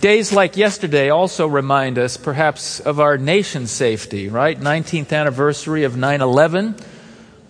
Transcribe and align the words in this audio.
Days 0.00 0.32
like 0.32 0.56
yesterday 0.56 1.10
also 1.10 1.46
remind 1.46 1.98
us, 1.98 2.16
perhaps, 2.16 2.80
of 2.80 3.00
our 3.00 3.18
nation's 3.18 3.70
safety, 3.70 4.28
right? 4.28 4.58
19th 4.58 5.12
anniversary 5.12 5.84
of 5.84 5.94
9 5.94 6.22
11. 6.22 6.74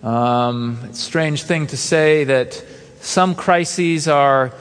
Um, 0.03 0.93
strange 0.93 1.43
thing 1.43 1.67
to 1.67 1.77
say 1.77 2.25
that 2.25 2.61
some 2.99 3.35
crises 3.35 4.09
are 4.09 4.51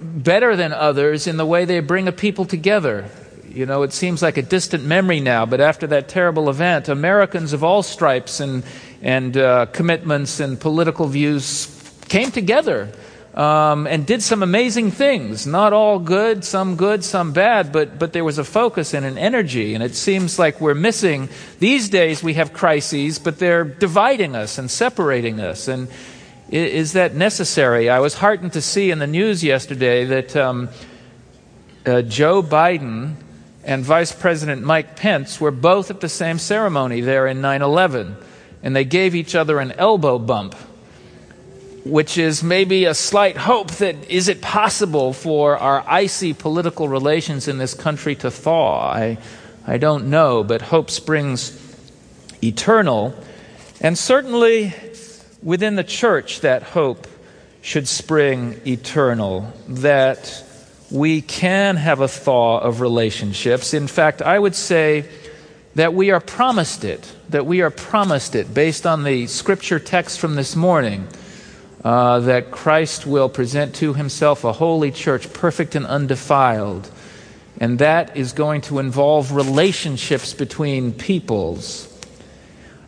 better 0.00 0.54
than 0.54 0.72
others 0.72 1.26
in 1.26 1.38
the 1.38 1.44
way 1.44 1.64
they 1.64 1.80
bring 1.80 2.06
a 2.06 2.12
people 2.12 2.44
together. 2.44 3.10
You 3.48 3.66
know, 3.66 3.82
it 3.82 3.92
seems 3.92 4.22
like 4.22 4.36
a 4.36 4.42
distant 4.42 4.84
memory 4.84 5.18
now, 5.18 5.44
but 5.44 5.60
after 5.60 5.88
that 5.88 6.08
terrible 6.08 6.50
event, 6.50 6.88
Americans 6.88 7.52
of 7.52 7.64
all 7.64 7.82
stripes 7.82 8.38
and, 8.38 8.62
and 9.02 9.36
uh, 9.36 9.66
commitments 9.66 10.38
and 10.38 10.60
political 10.60 11.08
views 11.08 11.66
came 12.08 12.30
together 12.30 12.92
um, 13.34 13.86
and 13.86 14.06
did 14.06 14.22
some 14.22 14.42
amazing 14.42 14.90
things. 14.90 15.46
Not 15.46 15.72
all 15.72 15.98
good, 15.98 16.44
some 16.44 16.76
good, 16.76 17.04
some 17.04 17.32
bad, 17.32 17.72
but, 17.72 17.98
but 17.98 18.12
there 18.12 18.24
was 18.24 18.38
a 18.38 18.44
focus 18.44 18.92
and 18.92 19.06
an 19.06 19.16
energy. 19.16 19.74
And 19.74 19.84
it 19.84 19.94
seems 19.94 20.38
like 20.38 20.60
we're 20.60 20.74
missing. 20.74 21.28
These 21.60 21.88
days 21.90 22.22
we 22.22 22.34
have 22.34 22.52
crises, 22.52 23.18
but 23.18 23.38
they're 23.38 23.64
dividing 23.64 24.34
us 24.34 24.58
and 24.58 24.70
separating 24.70 25.40
us. 25.40 25.68
And 25.68 25.88
is 26.50 26.94
that 26.94 27.14
necessary? 27.14 27.88
I 27.88 28.00
was 28.00 28.14
heartened 28.14 28.54
to 28.54 28.60
see 28.60 28.90
in 28.90 28.98
the 28.98 29.06
news 29.06 29.44
yesterday 29.44 30.04
that 30.06 30.34
um, 30.34 30.68
uh, 31.86 32.02
Joe 32.02 32.42
Biden 32.42 33.14
and 33.62 33.84
Vice 33.84 34.10
President 34.10 34.62
Mike 34.62 34.96
Pence 34.96 35.40
were 35.40 35.52
both 35.52 35.90
at 35.90 36.00
the 36.00 36.08
same 36.08 36.38
ceremony 36.38 37.00
there 37.00 37.28
in 37.28 37.40
9 37.40 37.62
11. 37.62 38.16
And 38.62 38.74
they 38.74 38.84
gave 38.84 39.14
each 39.14 39.36
other 39.36 39.60
an 39.60 39.72
elbow 39.72 40.18
bump 40.18 40.56
which 41.84 42.18
is 42.18 42.42
maybe 42.42 42.84
a 42.84 42.94
slight 42.94 43.36
hope 43.36 43.70
that 43.72 44.10
is 44.10 44.28
it 44.28 44.42
possible 44.42 45.12
for 45.12 45.56
our 45.56 45.82
icy 45.86 46.34
political 46.34 46.88
relations 46.88 47.48
in 47.48 47.58
this 47.58 47.74
country 47.74 48.14
to 48.16 48.30
thaw? 48.30 48.92
I, 48.92 49.18
I 49.66 49.78
don't 49.78 50.10
know, 50.10 50.44
but 50.44 50.62
hope 50.62 50.90
springs 50.90 51.56
eternal. 52.42 53.14
And 53.80 53.96
certainly 53.96 54.74
within 55.42 55.76
the 55.76 55.84
church, 55.84 56.40
that 56.40 56.62
hope 56.62 57.06
should 57.62 57.88
spring 57.88 58.60
eternal, 58.66 59.52
that 59.68 60.44
we 60.90 61.22
can 61.22 61.76
have 61.76 62.00
a 62.00 62.08
thaw 62.08 62.58
of 62.58 62.80
relationships. 62.80 63.74
In 63.74 63.86
fact, 63.86 64.22
I 64.22 64.38
would 64.38 64.54
say 64.54 65.08
that 65.76 65.94
we 65.94 66.10
are 66.10 66.20
promised 66.20 66.84
it, 66.84 67.14
that 67.28 67.46
we 67.46 67.62
are 67.62 67.70
promised 67.70 68.34
it 68.34 68.52
based 68.52 68.86
on 68.86 69.04
the 69.04 69.26
scripture 69.28 69.78
text 69.78 70.18
from 70.18 70.34
this 70.34 70.56
morning 70.56 71.06
uh, 71.84 72.20
that 72.20 72.50
Christ 72.50 73.06
will 73.06 73.28
present 73.28 73.74
to 73.76 73.94
himself 73.94 74.44
a 74.44 74.52
holy 74.52 74.90
church, 74.90 75.32
perfect 75.32 75.74
and 75.74 75.86
undefiled. 75.86 76.90
And 77.58 77.78
that 77.78 78.16
is 78.16 78.32
going 78.32 78.62
to 78.62 78.78
involve 78.78 79.32
relationships 79.32 80.34
between 80.34 80.92
peoples. 80.92 81.86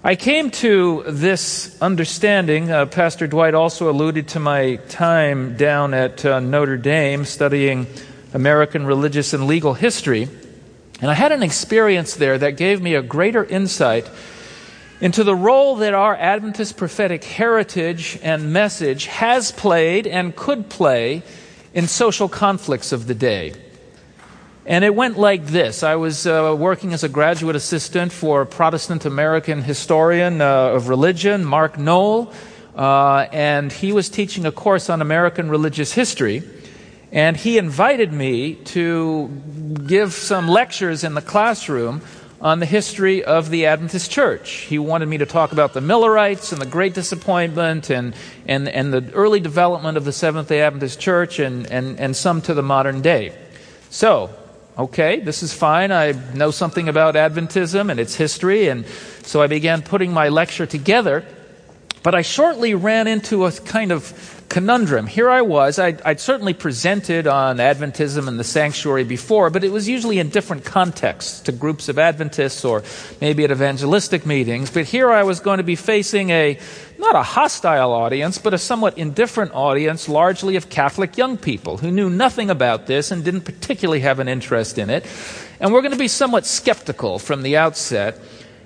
I 0.05 0.17
came 0.17 0.51
to 0.51 1.05
this 1.07 1.81
understanding. 1.81 2.71
Uh, 2.71 2.87
Pastor 2.87 3.27
Dwight 3.27 3.55
also 3.55 3.89
alluded 3.89 4.29
to 4.29 4.41
my 4.41 4.77
time 4.89 5.57
down 5.57 5.95
at 5.95 6.25
uh, 6.25 6.41
Notre 6.41 6.77
Dame 6.77 7.25
studying 7.25 7.87
American 8.35 8.85
religious 8.85 9.33
and 9.33 9.47
legal 9.47 9.75
history. 9.75 10.29
And 11.01 11.11
I 11.11 11.15
had 11.15 11.33
an 11.33 11.43
experience 11.43 12.17
there 12.17 12.37
that 12.39 12.57
gave 12.57 12.81
me 12.83 12.95
a 12.95 13.03
greater 13.03 13.45
insight 13.45 14.09
into 15.03 15.25
the 15.25 15.35
role 15.35 15.75
that 15.75 15.95
our 15.95 16.15
Adventist 16.15 16.77
prophetic 16.77 17.25
heritage 17.25 18.21
and 18.23 18.53
message 18.53 19.07
has 19.07 19.51
played 19.51 20.07
and 20.07 20.37
could 20.37 20.71
play 20.71 21.25
in 21.75 21.89
social 21.89 22.29
conflicts 22.29 22.93
of 22.93 23.09
the 23.09 23.15
day. 23.15 23.53
And 24.65 24.85
it 24.85 24.95
went 24.95 25.19
like 25.19 25.47
this. 25.47 25.83
I 25.83 25.97
was 25.97 26.25
uh, 26.25 26.55
working 26.57 26.93
as 26.93 27.03
a 27.03 27.09
graduate 27.09 27.57
assistant 27.57 28.13
for 28.13 28.43
a 28.43 28.47
Protestant 28.47 29.05
American 29.05 29.61
historian 29.61 30.41
uh, 30.41 30.69
of 30.69 30.89
religion, 30.89 31.45
Mark 31.45 31.77
Noll, 31.79 32.33
uh, 32.77 33.27
and 33.33 33.73
he 33.73 33.91
was 33.91 34.09
teaching 34.09 34.47
a 34.47 34.53
course 34.53 34.89
on 34.89 35.03
American 35.03 35.51
religious 35.51 35.93
history. 35.93 36.45
And 37.11 37.37
he 37.37 37.59
invited 37.59 38.13
me 38.13 38.55
to 38.67 39.27
give 39.85 40.13
some 40.13 40.47
lectures 40.47 41.03
in 41.03 41.15
the 41.15 41.21
classroom 41.21 42.03
on 42.43 42.59
the 42.59 42.67
history 42.67 43.23
of 43.23 43.51
the 43.51 43.67
Adventist 43.67 44.11
church. 44.11 44.51
He 44.51 44.77
wanted 44.77 45.07
me 45.07 45.19
to 45.19 45.27
talk 45.27 45.53
about 45.53 45.75
the 45.75 45.81
Millerites 45.81 46.51
and 46.51 46.61
the 46.61 46.67
Great 46.67 46.93
Disappointment 46.93 47.89
and, 47.89 48.15
and, 48.47 48.69
and 48.69 48.93
the 48.93 49.13
early 49.13 49.39
development 49.39 49.97
of 49.97 50.05
the 50.05 50.13
Seventh 50.13 50.49
day 50.49 50.61
Adventist 50.61 50.99
church 50.99 51.39
and, 51.39 51.71
and, 51.71 52.01
and 52.01 52.17
some 52.17 52.43
to 52.43 52.53
the 52.53 52.63
modern 52.63 53.01
day. 53.01 53.33
So, 53.91 54.35
okay, 54.77 55.21
this 55.21 55.45
is 55.45 55.55
fine. 55.55 55.93
I 55.93 56.13
know 56.35 56.51
something 56.51 56.89
about 56.89 57.15
Adventism 57.15 57.91
and 57.93 58.01
its 58.01 58.17
history, 58.17 58.67
and 58.67 58.87
so 59.23 59.41
I 59.41 59.47
began 59.47 59.81
putting 59.81 60.13
my 60.13 60.29
lecture 60.29 60.67
together. 60.67 61.25
But 62.03 62.17
I 62.17 62.23
shortly 62.23 62.75
ran 62.75 63.07
into 63.07 63.47
a 63.47 63.53
kind 63.53 63.93
of 63.93 64.42
conundrum. 64.53 65.07
Here 65.07 65.31
I 65.31 65.41
was, 65.41 65.79
I'd, 65.79 66.03
I'd, 66.03 66.21
certainly 66.21 66.53
presented 66.53 67.27
on 67.27 67.57
Adventism 67.57 68.29
and 68.29 68.39
the 68.39 68.45
sanctuary 68.45 69.03
before, 69.03 69.49
but 69.49 69.65
it 69.65 69.73
was 69.73 69.89
usually 69.89 70.19
in 70.19 70.29
different 70.29 70.67
contexts 70.67 71.41
to 71.41 71.53
groups 71.53 71.89
of 71.89 71.99
Adventists 71.99 72.63
or 72.63 72.83
maybe 73.19 73.45
at 73.45 73.51
evangelistic 73.51 74.27
meetings. 74.27 74.71
But 74.71 74.85
here 74.85 75.11
I 75.11 75.23
was 75.23 75.41
going 75.41 75.57
to 75.57 75.65
be 75.65 75.75
facing 75.75 76.29
a, 76.29 76.59
not 76.99 77.17
a 77.17 77.23
hostile 77.23 77.93
audience, 77.93 78.37
but 78.37 78.53
a 78.53 78.59
somewhat 78.59 78.99
indifferent 78.99 79.53
audience, 79.55 80.07
largely 80.07 80.57
of 80.57 80.69
Catholic 80.69 81.17
young 81.17 81.39
people 81.39 81.79
who 81.79 81.91
knew 81.91 82.11
nothing 82.11 82.51
about 82.51 82.87
this 82.87 83.11
and 83.11 83.25
didn't 83.25 83.47
particularly 83.47 84.01
have 84.01 84.19
an 84.19 84.29
interest 84.29 84.77
in 84.77 84.91
it. 84.91 85.07
And 85.61 85.73
we're 85.73 85.81
going 85.81 85.93
to 85.93 85.99
be 85.99 86.09
somewhat 86.09 86.45
skeptical 86.45 87.19
from 87.19 87.43
the 87.43 87.57
outset. 87.57 88.19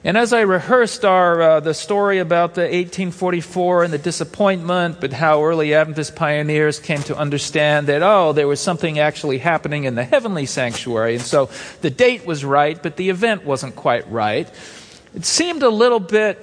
And 0.07 0.17
as 0.17 0.33
I 0.33 0.43
rehearsed 0.43 1.05
our, 1.05 1.43
uh, 1.43 1.59
the 1.59 1.75
story 1.75 2.21
about 2.21 2.55
the 2.55 2.61
1844 2.61 3.83
and 3.83 3.93
the 3.93 3.99
disappointment, 3.99 5.01
but 5.01 5.13
how 5.13 5.43
early 5.43 5.75
Adventist 5.75 6.15
pioneers 6.15 6.79
came 6.79 7.03
to 7.03 7.17
understand 7.17 7.89
that, 7.89 8.05
oh, 8.05 8.33
there 8.33 8.47
was 8.47 8.61
something 8.61 9.01
actually 9.01 9.39
happening 9.39 9.83
in 9.83 9.97
the 9.97 10.05
heavenly 10.05 10.47
sanctuary. 10.47 11.17
And 11.17 11.25
so 11.25 11.51
the 11.81 11.91
date 11.91 12.25
was 12.25 12.45
right, 12.45 12.81
but 12.81 12.97
the 12.97 13.11
event 13.11 13.45
wasn't 13.45 13.75
quite 13.75 14.09
right. 14.09 14.49
It 15.17 15.25
seemed 15.25 15.65
a 15.65 15.71
little 15.71 15.99
bit, 15.99 16.39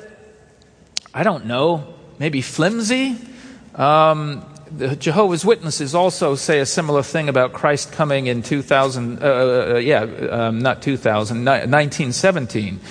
I 1.14 1.24
don't 1.24 1.46
know, 1.46 1.88
maybe 2.20 2.42
flimsy. 2.42 3.16
Um, 3.76 4.44
the 4.76 4.98
Jehovah's 4.98 5.46
Witnesses 5.46 5.96
also 5.96 6.36
say 6.36 6.60
a 6.60 6.66
similar 6.66 7.02
thing 7.02 7.30
about 7.30 7.54
Christ 7.54 7.94
coming 7.94 8.28
in 8.28 8.44
2000, 8.44 9.24
uh, 9.24 9.26
uh, 9.26 9.74
uh, 9.76 9.78
yeah, 9.78 10.02
um, 10.02 10.60
not 10.60 10.82
2000, 10.82 11.46
1917. 11.46 12.82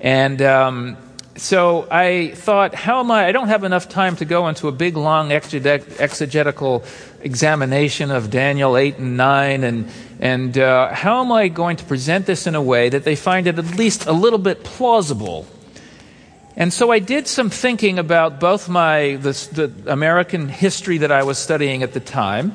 And 0.00 0.40
um, 0.42 0.96
so 1.36 1.86
I 1.90 2.32
thought, 2.34 2.74
how 2.74 3.00
am 3.00 3.10
I? 3.10 3.26
I 3.26 3.32
don't 3.32 3.48
have 3.48 3.64
enough 3.64 3.88
time 3.88 4.16
to 4.16 4.24
go 4.24 4.48
into 4.48 4.68
a 4.68 4.72
big, 4.72 4.96
long 4.96 5.32
exegetical 5.32 6.84
examination 7.20 8.10
of 8.10 8.30
Daniel 8.30 8.76
8 8.76 8.98
and 8.98 9.16
9, 9.16 9.64
and, 9.64 9.88
and 10.20 10.58
uh, 10.58 10.92
how 10.92 11.20
am 11.22 11.32
I 11.32 11.48
going 11.48 11.76
to 11.76 11.84
present 11.84 12.26
this 12.26 12.46
in 12.46 12.54
a 12.54 12.62
way 12.62 12.88
that 12.88 13.04
they 13.04 13.16
find 13.16 13.46
it 13.46 13.58
at 13.58 13.76
least 13.76 14.06
a 14.06 14.12
little 14.12 14.38
bit 14.38 14.64
plausible? 14.64 15.46
And 16.56 16.72
so 16.72 16.90
I 16.90 16.98
did 16.98 17.28
some 17.28 17.50
thinking 17.50 18.00
about 18.00 18.40
both 18.40 18.68
my 18.68 19.14
the, 19.14 19.32
the 19.52 19.92
American 19.92 20.48
history 20.48 20.98
that 20.98 21.12
I 21.12 21.22
was 21.22 21.38
studying 21.38 21.84
at 21.84 21.92
the 21.92 22.00
time, 22.00 22.52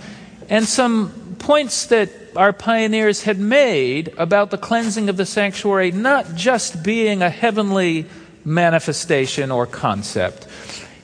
and 0.49 0.65
some 0.65 1.37
points 1.39 1.85
that 1.85 2.09
our 2.35 2.53
pioneers 2.53 3.23
had 3.23 3.39
made 3.39 4.13
about 4.17 4.51
the 4.51 4.57
cleansing 4.57 5.09
of 5.09 5.17
the 5.17 5.25
sanctuary 5.25 5.91
not 5.91 6.35
just 6.35 6.83
being 6.83 7.21
a 7.21 7.29
heavenly 7.29 8.05
manifestation 8.45 9.51
or 9.51 9.65
concept. 9.65 10.47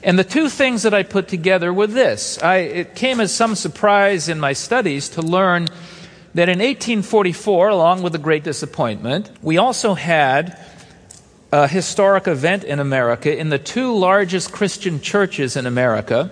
And 0.02 0.18
the 0.18 0.24
two 0.24 0.48
things 0.48 0.82
that 0.82 0.94
I 0.94 1.02
put 1.02 1.28
together 1.28 1.72
were 1.72 1.86
this. 1.86 2.42
I, 2.42 2.56
it 2.56 2.94
came 2.94 3.20
as 3.20 3.34
some 3.34 3.54
surprise 3.54 4.28
in 4.28 4.40
my 4.40 4.54
studies 4.54 5.10
to 5.10 5.22
learn 5.22 5.68
that 6.34 6.48
in 6.48 6.58
1844, 6.58 7.68
along 7.68 8.02
with 8.02 8.12
the 8.12 8.18
Great 8.18 8.44
Disappointment, 8.44 9.30
we 9.42 9.58
also 9.58 9.94
had 9.94 10.58
a 11.52 11.66
historic 11.66 12.28
event 12.28 12.64
in 12.64 12.78
America 12.78 13.36
in 13.36 13.48
the 13.48 13.58
two 13.58 13.94
largest 13.94 14.52
Christian 14.52 15.00
churches 15.00 15.56
in 15.56 15.66
America, 15.66 16.30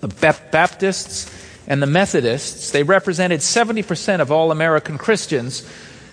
the 0.00 0.08
Baptists 0.52 1.43
and 1.66 1.82
the 1.82 1.86
Methodists, 1.86 2.70
they 2.70 2.82
represented 2.82 3.40
70% 3.40 4.20
of 4.20 4.30
all 4.30 4.50
American 4.50 4.98
Christians. 4.98 5.68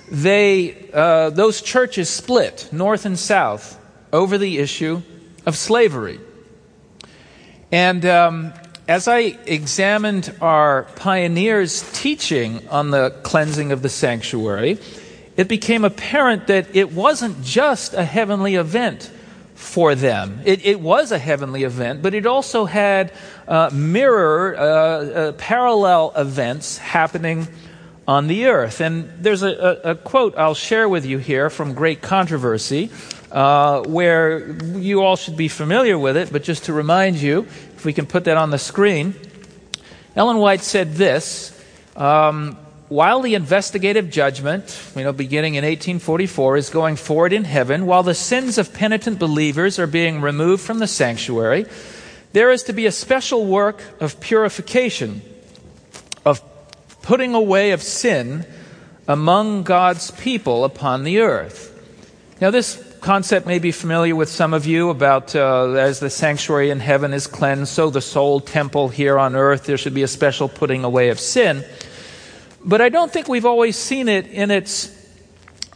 They, 0.09 0.89
uh, 0.94 1.30
those 1.31 1.62
churches 1.62 2.09
split 2.09 2.69
north 2.71 3.06
and 3.06 3.18
south 3.18 3.80
over 4.13 4.38
the 4.38 4.59
issue 4.59 5.01
of 5.45 5.57
slavery. 5.57 6.19
And 7.71 8.06
um, 8.06 8.53
as 8.88 9.07
I 9.07 9.38
examined 9.45 10.33
our 10.42 10.83
pioneers' 10.95 11.89
teaching 11.94 12.68
on 12.69 12.92
the 12.92 13.15
cleansing 13.24 13.71
of 13.71 13.81
the 13.81 13.89
sanctuary, 13.89 14.80
it 15.38 15.47
became 15.47 15.86
apparent 15.86 16.47
that 16.47 16.75
it 16.75 16.92
wasn't 16.92 17.42
just 17.44 17.94
a 17.94 18.04
heavenly 18.04 18.56
event 18.56 19.09
for 19.61 19.93
them. 19.93 20.41
It, 20.43 20.65
it, 20.65 20.81
was 20.81 21.11
a 21.11 21.19
heavenly 21.19 21.63
event, 21.63 22.01
but 22.01 22.15
it 22.15 22.25
also 22.25 22.65
had 22.65 23.13
uh, 23.47 23.69
mirror, 23.71 24.57
uh, 24.57 24.61
uh, 24.63 25.31
parallel 25.33 26.13
events 26.15 26.79
happening 26.79 27.47
on 28.07 28.25
the 28.25 28.47
earth. 28.47 28.81
And 28.81 29.23
there's 29.23 29.43
a, 29.43 29.79
a, 29.83 29.91
a 29.91 29.95
quote 29.95 30.35
I'll 30.35 30.55
share 30.55 30.89
with 30.89 31.05
you 31.05 31.19
here 31.19 31.51
from 31.51 31.75
Great 31.75 32.01
Controversy, 32.01 32.89
uh, 33.31 33.83
where 33.83 34.51
you 34.77 35.03
all 35.03 35.15
should 35.15 35.37
be 35.37 35.47
familiar 35.47 35.97
with 35.97 36.17
it, 36.17 36.31
but 36.31 36.43
just 36.43 36.65
to 36.65 36.73
remind 36.73 37.17
you, 37.17 37.41
if 37.75 37.85
we 37.85 37.93
can 37.93 38.07
put 38.07 38.23
that 38.23 38.37
on 38.37 38.49
the 38.49 38.59
screen, 38.59 39.13
Ellen 40.15 40.37
White 40.37 40.61
said 40.61 40.95
this. 40.95 41.57
Um, 41.95 42.57
while 42.91 43.21
the 43.21 43.35
investigative 43.35 44.09
judgment, 44.09 44.77
you 44.97 45.03
know, 45.05 45.13
beginning 45.13 45.55
in 45.55 45.63
1844, 45.63 46.57
is 46.57 46.69
going 46.69 46.97
forward 46.97 47.31
in 47.31 47.45
heaven, 47.45 47.85
while 47.85 48.03
the 48.03 48.13
sins 48.13 48.57
of 48.57 48.73
penitent 48.73 49.17
believers 49.17 49.79
are 49.79 49.88
being 49.88 50.19
removed 50.19 50.61
from 50.61 50.79
the 50.79 50.88
sanctuary, 50.88 51.65
there 52.33 52.51
is 52.51 52.63
to 52.63 52.73
be 52.73 52.85
a 52.85 52.91
special 52.91 53.45
work 53.45 53.81
of 54.01 54.19
purification, 54.19 55.21
of 56.25 56.41
putting 57.01 57.33
away 57.33 57.71
of 57.71 57.81
sin 57.81 58.45
among 59.07 59.63
God's 59.63 60.11
people 60.11 60.65
upon 60.65 61.05
the 61.05 61.21
earth. 61.21 61.69
Now, 62.41 62.51
this 62.51 62.94
concept 62.99 63.47
may 63.47 63.59
be 63.59 63.71
familiar 63.71 64.17
with 64.17 64.27
some 64.27 64.53
of 64.53 64.65
you 64.65 64.89
about 64.89 65.33
uh, 65.33 65.69
as 65.75 66.01
the 66.01 66.09
sanctuary 66.09 66.69
in 66.71 66.81
heaven 66.81 67.13
is 67.13 67.25
cleansed, 67.25 67.71
so 67.71 67.89
the 67.89 68.01
soul 68.01 68.41
temple 68.41 68.89
here 68.89 69.17
on 69.17 69.33
earth, 69.33 69.63
there 69.63 69.77
should 69.77 69.94
be 69.94 70.03
a 70.03 70.09
special 70.09 70.49
putting 70.49 70.83
away 70.83 71.07
of 71.07 71.21
sin. 71.21 71.63
But 72.63 72.81
I 72.81 72.89
don't 72.89 73.11
think 73.11 73.27
we've 73.27 73.45
always 73.45 73.75
seen 73.75 74.07
it 74.07 74.27
in 74.27 74.51
its 74.51 74.95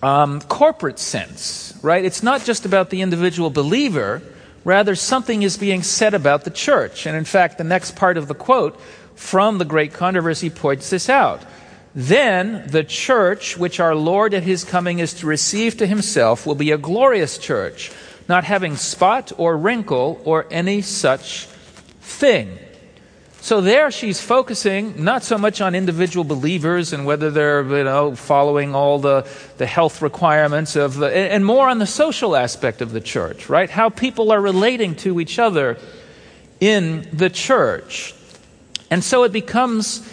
um, 0.04 0.42
corporate 0.42 1.00
sense, 1.00 1.78
right? 1.82 2.04
It's 2.04 2.22
not 2.22 2.44
just 2.44 2.66
about 2.66 2.90
the 2.90 3.02
individual 3.02 3.50
believer, 3.50 4.22
rather, 4.64 4.96
something 4.96 5.42
is 5.42 5.58
being 5.58 5.82
said 5.82 6.14
about 6.14 6.44
the 6.44 6.52
church. 6.52 7.06
And 7.06 7.16
in 7.16 7.26
fact, 7.26 7.58
the 7.58 7.64
next 7.64 7.96
part 7.96 8.18
of 8.18 8.28
the 8.28 8.36
quote 8.36 8.80
from 9.16 9.58
the 9.58 9.66
Great 9.66 9.94
Controversy 9.94 10.50
points 10.50 10.90
this 10.90 11.10
out. 11.10 11.42
Then 11.96 12.68
the 12.68 12.84
church, 12.84 13.58
which 13.58 13.80
our 13.80 13.96
Lord 13.96 14.34
at 14.34 14.44
his 14.44 14.64
coming 14.64 15.00
is 15.00 15.14
to 15.16 15.28
receive 15.28 15.78
to 15.78 15.88
himself, 15.88 16.46
will 16.46 16.56
be 16.56 16.72
a 16.72 16.78
glorious 16.78 17.38
church, 17.38 17.92
not 18.28 18.44
having 18.44 18.76
spot 18.76 19.32
or 19.38 19.58
wrinkle 19.58 20.22
or 20.26 20.46
any 20.52 20.82
such 20.82 21.46
thing. 22.02 22.60
So 23.46 23.62
there 23.62 23.92
she's 23.92 24.20
focusing 24.20 25.04
not 25.04 25.24
so 25.24 25.38
much 25.38 25.62
on 25.62 25.76
individual 25.76 26.24
believers 26.24 26.94
and 26.94 27.06
whether 27.06 27.30
they're 27.30 27.62
you 27.62 27.84
know, 27.84 28.16
following 28.16 28.74
all 28.74 28.98
the, 28.98 29.28
the 29.60 29.68
health 29.68 30.02
requirements 30.02 30.76
of 30.76 30.96
the, 30.96 31.16
and 31.16 31.46
more 31.46 31.70
on 31.70 31.78
the 31.78 31.86
social 31.86 32.36
aspect 32.36 32.82
of 32.82 32.92
the 32.92 33.00
church, 33.00 33.48
right? 33.48 33.70
How 33.70 33.90
people 33.90 34.32
are 34.32 34.42
relating 34.42 34.96
to 34.96 35.20
each 35.20 35.38
other 35.38 35.78
in 36.60 37.08
the 37.14 37.30
church. 37.30 38.16
And 38.90 39.04
so 39.04 39.26
it 39.26 39.32
becomes 39.32 40.12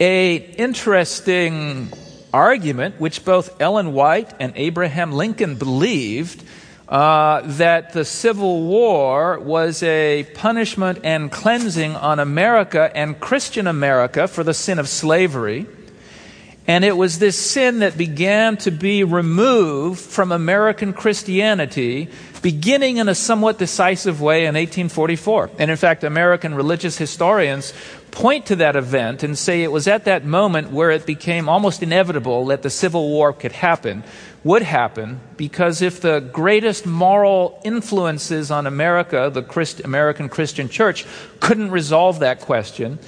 a 0.00 0.34
interesting 0.34 1.92
argument, 2.32 2.98
which 3.00 3.24
both 3.24 3.60
Ellen 3.62 3.92
White 3.92 4.34
and 4.40 4.52
Abraham 4.56 5.12
Lincoln 5.12 5.54
believed, 5.54 6.42
uh, 6.88 7.40
that 7.44 7.92
the 7.92 8.04
Civil 8.04 8.62
War 8.62 9.38
was 9.38 9.82
a 9.82 10.24
punishment 10.34 11.00
and 11.02 11.30
cleansing 11.32 11.96
on 11.96 12.18
America 12.18 12.90
and 12.94 13.18
Christian 13.18 13.66
America 13.66 14.28
for 14.28 14.44
the 14.44 14.54
sin 14.54 14.78
of 14.78 14.88
slavery. 14.88 15.66
And 16.66 16.84
it 16.84 16.96
was 16.96 17.18
this 17.18 17.38
sin 17.38 17.80
that 17.80 17.98
began 17.98 18.56
to 18.58 18.70
be 18.70 19.04
removed 19.04 20.00
from 20.00 20.32
American 20.32 20.94
Christianity 20.94 22.08
beginning 22.40 22.98
in 22.98 23.08
a 23.08 23.14
somewhat 23.14 23.58
decisive 23.58 24.20
way 24.20 24.40
in 24.40 24.54
1844. 24.54 25.50
And 25.58 25.70
in 25.70 25.76
fact, 25.76 26.04
American 26.04 26.54
religious 26.54 26.96
historians 26.96 27.72
point 28.10 28.46
to 28.46 28.56
that 28.56 28.76
event 28.76 29.22
and 29.22 29.36
say 29.36 29.62
it 29.62 29.72
was 29.72 29.88
at 29.88 30.04
that 30.04 30.24
moment 30.24 30.70
where 30.70 30.90
it 30.90 31.04
became 31.04 31.48
almost 31.48 31.82
inevitable 31.82 32.46
that 32.46 32.62
the 32.62 32.70
Civil 32.70 33.08
War 33.08 33.32
could 33.32 33.52
happen, 33.52 34.04
would 34.44 34.62
happen, 34.62 35.20
because 35.36 35.80
if 35.80 36.00
the 36.00 36.20
greatest 36.20 36.86
moral 36.86 37.60
influences 37.64 38.50
on 38.50 38.66
America, 38.66 39.30
the 39.32 39.42
Christ, 39.42 39.80
American 39.80 40.28
Christian 40.28 40.68
church, 40.68 41.06
couldn't 41.40 41.70
resolve 41.70 42.20
that 42.20 42.40
question, 42.40 42.98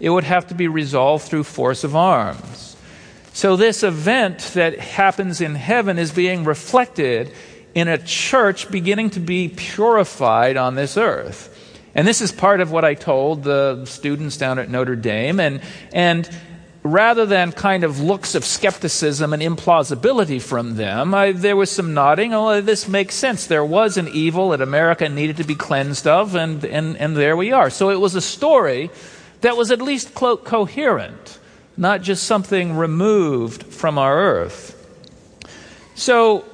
it 0.00 0.10
would 0.10 0.24
have 0.24 0.48
to 0.48 0.54
be 0.54 0.68
resolved 0.68 1.28
through 1.28 1.44
force 1.44 1.84
of 1.84 1.94
arms. 1.94 2.76
So, 3.34 3.56
this 3.56 3.82
event 3.82 4.40
that 4.54 4.78
happens 4.78 5.42
in 5.42 5.54
heaven 5.54 5.98
is 5.98 6.10
being 6.10 6.44
reflected 6.44 7.30
in 7.74 7.88
a 7.88 7.98
church 7.98 8.70
beginning 8.70 9.10
to 9.10 9.20
be 9.20 9.48
purified 9.48 10.56
on 10.56 10.74
this 10.74 10.96
earth. 10.96 11.52
And 11.94 12.08
this 12.08 12.22
is 12.22 12.32
part 12.32 12.60
of 12.60 12.72
what 12.72 12.86
I 12.86 12.94
told 12.94 13.42
the 13.42 13.84
students 13.84 14.38
down 14.38 14.58
at 14.58 14.70
Notre 14.70 14.96
Dame. 14.96 15.40
And, 15.40 15.60
and 15.92 16.28
rather 16.86 17.26
than 17.26 17.52
kind 17.52 17.84
of 17.84 18.00
looks 18.00 18.34
of 18.34 18.44
skepticism 18.44 19.32
and 19.32 19.42
implausibility 19.42 20.40
from 20.40 20.76
them, 20.76 21.14
I, 21.14 21.32
there 21.32 21.56
was 21.56 21.70
some 21.70 21.94
nodding. 21.94 22.32
Oh, 22.32 22.60
this 22.60 22.88
makes 22.88 23.14
sense. 23.14 23.46
There 23.46 23.64
was 23.64 23.96
an 23.96 24.08
evil 24.08 24.50
that 24.50 24.60
America 24.60 25.08
needed 25.08 25.36
to 25.38 25.44
be 25.44 25.54
cleansed 25.54 26.06
of, 26.06 26.34
and, 26.34 26.64
and, 26.64 26.96
and 26.96 27.16
there 27.16 27.36
we 27.36 27.52
are. 27.52 27.70
So 27.70 27.90
it 27.90 28.00
was 28.00 28.14
a 28.14 28.20
story 28.20 28.90
that 29.40 29.56
was 29.56 29.70
at 29.70 29.82
least 29.82 30.14
co- 30.14 30.36
coherent, 30.36 31.38
not 31.76 32.02
just 32.02 32.24
something 32.24 32.76
removed 32.76 33.64
from 33.64 33.98
our 33.98 34.18
earth. 34.18 34.72
So 35.94 36.44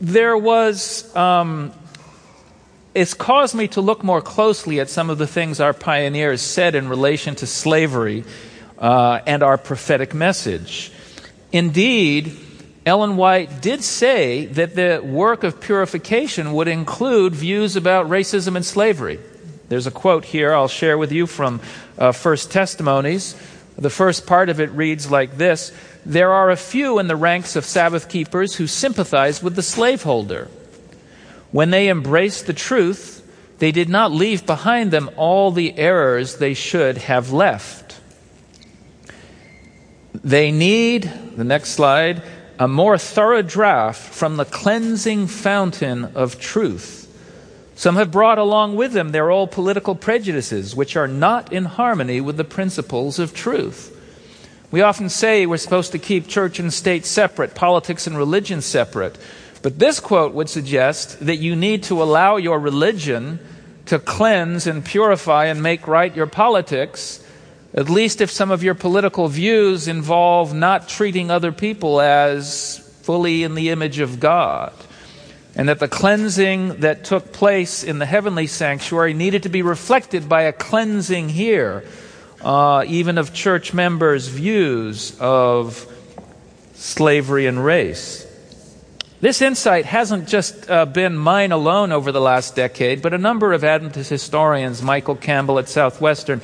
there 0.00 0.36
was, 0.36 1.14
um, 1.14 1.72
it's 2.94 3.14
caused 3.14 3.54
me 3.54 3.68
to 3.68 3.80
look 3.80 4.02
more 4.02 4.20
closely 4.20 4.80
at 4.80 4.90
some 4.90 5.10
of 5.10 5.18
the 5.18 5.26
things 5.26 5.60
our 5.60 5.72
pioneers 5.72 6.40
said 6.42 6.74
in 6.74 6.88
relation 6.88 7.34
to 7.36 7.46
slavery 7.46 8.24
uh, 8.82 9.20
and 9.26 9.42
our 9.42 9.56
prophetic 9.56 10.12
message. 10.12 10.92
Indeed, 11.52 12.36
Ellen 12.84 13.16
White 13.16 13.62
did 13.62 13.84
say 13.84 14.46
that 14.46 14.74
the 14.74 15.00
work 15.02 15.44
of 15.44 15.60
purification 15.60 16.52
would 16.52 16.66
include 16.66 17.34
views 17.34 17.76
about 17.76 18.08
racism 18.08 18.56
and 18.56 18.64
slavery. 18.64 19.20
There's 19.68 19.86
a 19.86 19.92
quote 19.92 20.24
here 20.24 20.52
I'll 20.52 20.68
share 20.68 20.98
with 20.98 21.12
you 21.12 21.26
from 21.26 21.60
uh, 21.96 22.12
First 22.12 22.50
Testimonies. 22.50 23.36
The 23.78 23.88
first 23.88 24.26
part 24.26 24.48
of 24.48 24.60
it 24.60 24.70
reads 24.72 25.10
like 25.10 25.38
this 25.38 25.72
there 26.04 26.32
are 26.32 26.50
a 26.50 26.56
few 26.56 26.98
in 26.98 27.06
the 27.06 27.16
ranks 27.16 27.54
of 27.54 27.64
Sabbath 27.64 28.08
keepers 28.08 28.56
who 28.56 28.66
sympathize 28.66 29.40
with 29.42 29.54
the 29.54 29.62
slaveholder. 29.62 30.48
When 31.52 31.70
they 31.70 31.88
embraced 31.88 32.46
the 32.46 32.52
truth, 32.52 33.20
they 33.58 33.70
did 33.70 33.88
not 33.88 34.10
leave 34.10 34.44
behind 34.44 34.90
them 34.90 35.08
all 35.16 35.52
the 35.52 35.78
errors 35.78 36.36
they 36.36 36.54
should 36.54 36.98
have 36.98 37.32
left. 37.32 37.81
They 40.24 40.52
need, 40.52 41.10
the 41.36 41.44
next 41.44 41.70
slide, 41.70 42.22
a 42.58 42.68
more 42.68 42.96
thorough 42.96 43.42
draft 43.42 44.00
from 44.00 44.36
the 44.36 44.44
cleansing 44.44 45.26
fountain 45.26 46.04
of 46.14 46.38
truth. 46.38 47.00
Some 47.74 47.96
have 47.96 48.12
brought 48.12 48.38
along 48.38 48.76
with 48.76 48.92
them 48.92 49.10
their 49.10 49.30
old 49.30 49.50
political 49.50 49.94
prejudices, 49.94 50.76
which 50.76 50.94
are 50.94 51.08
not 51.08 51.52
in 51.52 51.64
harmony 51.64 52.20
with 52.20 52.36
the 52.36 52.44
principles 52.44 53.18
of 53.18 53.34
truth. 53.34 53.88
We 54.70 54.82
often 54.82 55.08
say 55.08 55.44
we're 55.44 55.56
supposed 55.56 55.92
to 55.92 55.98
keep 55.98 56.28
church 56.28 56.58
and 56.58 56.72
state 56.72 57.04
separate, 57.04 57.54
politics 57.54 58.06
and 58.06 58.16
religion 58.16 58.60
separate. 58.60 59.18
But 59.62 59.78
this 59.78 60.00
quote 60.00 60.32
would 60.34 60.48
suggest 60.48 61.26
that 61.26 61.36
you 61.36 61.56
need 61.56 61.82
to 61.84 62.02
allow 62.02 62.36
your 62.36 62.58
religion 62.58 63.38
to 63.86 63.98
cleanse 63.98 64.66
and 64.66 64.84
purify 64.84 65.46
and 65.46 65.62
make 65.62 65.88
right 65.88 66.14
your 66.14 66.26
politics, 66.26 67.24
at 67.74 67.88
least 67.88 68.20
if 68.20 68.30
some 68.30 68.50
of 68.50 68.62
your 68.62 68.74
political 68.74 69.28
views 69.28 69.88
involve 69.88 70.52
not 70.54 70.88
treating 70.88 71.30
other 71.30 71.52
people 71.52 72.00
as 72.00 72.78
fully 73.02 73.42
in 73.42 73.54
the 73.54 73.70
image 73.70 73.98
of 73.98 74.20
God. 74.20 74.72
And 75.54 75.68
that 75.68 75.78
the 75.78 75.88
cleansing 75.88 76.80
that 76.80 77.04
took 77.04 77.32
place 77.32 77.84
in 77.84 77.98
the 77.98 78.06
heavenly 78.06 78.46
sanctuary 78.46 79.12
needed 79.12 79.42
to 79.42 79.48
be 79.48 79.62
reflected 79.62 80.28
by 80.28 80.42
a 80.42 80.52
cleansing 80.52 81.28
here 81.28 81.84
uh, 82.42 82.84
even 82.86 83.18
of 83.18 83.32
church 83.32 83.72
members' 83.72 84.28
views 84.28 85.16
of 85.20 85.86
slavery 86.74 87.46
and 87.46 87.64
race. 87.64 88.26
This 89.20 89.40
insight 89.40 89.84
hasn't 89.84 90.26
just 90.26 90.68
uh, 90.68 90.84
been 90.84 91.16
mine 91.16 91.52
alone 91.52 91.92
over 91.92 92.10
the 92.10 92.20
last 92.20 92.56
decade, 92.56 93.02
but 93.02 93.14
a 93.14 93.18
number 93.18 93.52
of 93.52 93.62
Adventist 93.62 94.10
historians, 94.10 94.82
Michael 94.82 95.14
Campbell 95.14 95.60
at 95.60 95.68
Southwestern, 95.68 96.40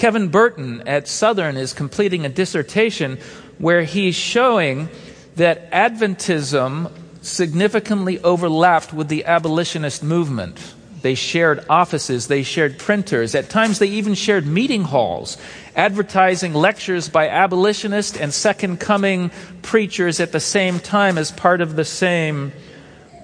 Kevin 0.00 0.28
Burton 0.28 0.82
at 0.86 1.06
Southern, 1.06 1.58
is 1.58 1.74
completing 1.74 2.24
a 2.24 2.30
dissertation 2.30 3.18
where 3.58 3.82
he's 3.82 4.14
showing 4.14 4.88
that 5.36 5.70
Adventism 5.72 6.90
significantly 7.20 8.18
overlapped 8.20 8.94
with 8.94 9.08
the 9.08 9.26
abolitionist 9.26 10.02
movement. 10.02 10.72
They 11.02 11.14
shared 11.14 11.66
offices, 11.68 12.28
they 12.28 12.44
shared 12.44 12.78
printers. 12.78 13.34
At 13.34 13.50
times, 13.50 13.78
they 13.78 13.88
even 13.88 14.14
shared 14.14 14.46
meeting 14.46 14.84
halls, 14.84 15.36
advertising 15.76 16.54
lectures 16.54 17.10
by 17.10 17.28
abolitionist 17.28 18.18
and 18.18 18.32
second 18.32 18.80
coming 18.80 19.30
preachers 19.60 20.18
at 20.18 20.32
the 20.32 20.40
same 20.40 20.80
time 20.80 21.18
as 21.18 21.30
part 21.30 21.60
of 21.60 21.76
the 21.76 21.84
same 21.84 22.52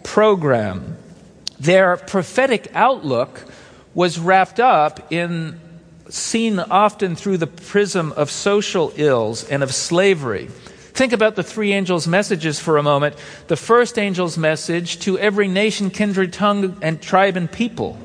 program. 0.05 0.99
Their 1.59 1.97
prophetic 1.97 2.69
outlook 2.75 3.47
was 3.95 4.19
wrapped 4.19 4.61
up 4.61 5.11
in 5.11 5.59
seen 6.09 6.59
often 6.59 7.17
through 7.17 7.39
the 7.39 7.47
prism 7.47 8.13
of 8.13 8.31
social 8.31 8.93
ills 8.97 9.45
and 9.49 9.63
of 9.63 9.75
slavery. 9.75 10.47
Think 10.47 11.13
about 11.13 11.37
the 11.37 11.43
three 11.43 11.73
angels' 11.73 12.07
messages 12.07 12.59
for 12.59 12.79
a 12.79 12.83
moment. 12.83 13.17
The 13.49 13.57
first 13.57 13.99
angel's 13.99 14.39
message 14.39 15.01
to 15.01 15.19
every 15.19 15.49
nation, 15.49 15.91
kindred, 15.91 16.33
tongue, 16.33 16.79
and 16.81 17.03
tribe 17.03 17.37
and 17.37 17.51
people 17.51 17.99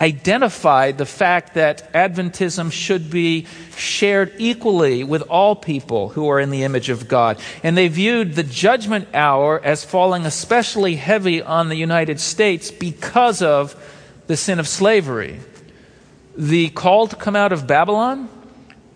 identified 0.00 0.98
the 0.98 1.06
fact 1.06 1.54
that 1.54 1.92
Adventism 1.92 2.70
should 2.72 3.10
be 3.10 3.46
shared 3.76 4.32
equally 4.38 5.04
with 5.04 5.22
all 5.22 5.54
people 5.54 6.10
who 6.10 6.28
are 6.28 6.40
in 6.40 6.50
the 6.50 6.64
image 6.64 6.90
of 6.90 7.08
God. 7.08 7.38
And 7.62 7.76
they 7.76 7.88
viewed 7.88 8.34
the 8.34 8.42
judgment 8.42 9.08
hour 9.14 9.60
as 9.64 9.84
falling 9.84 10.26
especially 10.26 10.96
heavy 10.96 11.40
on 11.40 11.68
the 11.68 11.76
United 11.76 12.20
States 12.20 12.70
because 12.70 13.40
of 13.40 13.74
the 14.26 14.36
sin 14.36 14.58
of 14.58 14.68
slavery. 14.68 15.40
The 16.36 16.70
call 16.70 17.06
to 17.06 17.16
come 17.16 17.36
out 17.36 17.52
of 17.52 17.66
Babylon, 17.66 18.28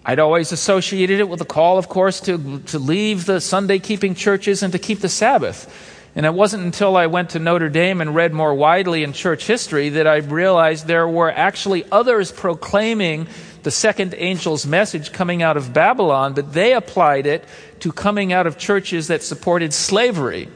I'd 0.05 0.19
always 0.19 0.51
associated 0.51 1.21
it 1.21 1.29
with 1.29 1.39
the 1.39 1.45
call, 1.45 1.79
of 1.79 1.89
course, 1.89 2.21
to, 2.23 2.59
to 2.59 2.79
leave 2.79 3.27
the 3.27 3.41
Sunday 3.41 3.79
keeping 3.79 4.15
churches 4.15 4.63
and 4.63 4.73
to 4.73 4.79
keep 4.79 5.01
the 5.01 5.09
Sabbath. 5.09 5.95
And 6.17 6.27
it 6.27 6.35
wasn't 6.35 6.65
until 6.65 6.97
I 6.97 7.07
went 7.07 7.31
to 7.31 7.39
Notre 7.39 7.69
Dame 7.69 8.01
and 8.01 8.13
read 8.13 8.33
more 8.33 8.55
widely 8.55 9.05
in 9.05 9.13
church 9.13 9.47
history 9.47 9.91
that 9.91 10.07
I 10.07 10.17
realized 10.17 10.87
there 10.87 11.07
were 11.07 11.31
actually 11.31 11.85
others 11.93 12.33
proclaiming 12.33 13.29
the 13.63 13.71
second 13.71 14.15
angel's 14.15 14.67
message 14.67 15.13
coming 15.13 15.43
out 15.43 15.57
of 15.57 15.73
Babylon, 15.73 16.35
but 16.35 16.53
they 16.53 16.73
applied 16.73 17.27
it 17.27 17.45
to 17.81 17.93
coming 17.93 18.33
out 18.33 18.49
of 18.49 18.59
churches 18.59 19.09
that 19.09 19.23
supported 19.23 19.73
slavery. 19.73 20.49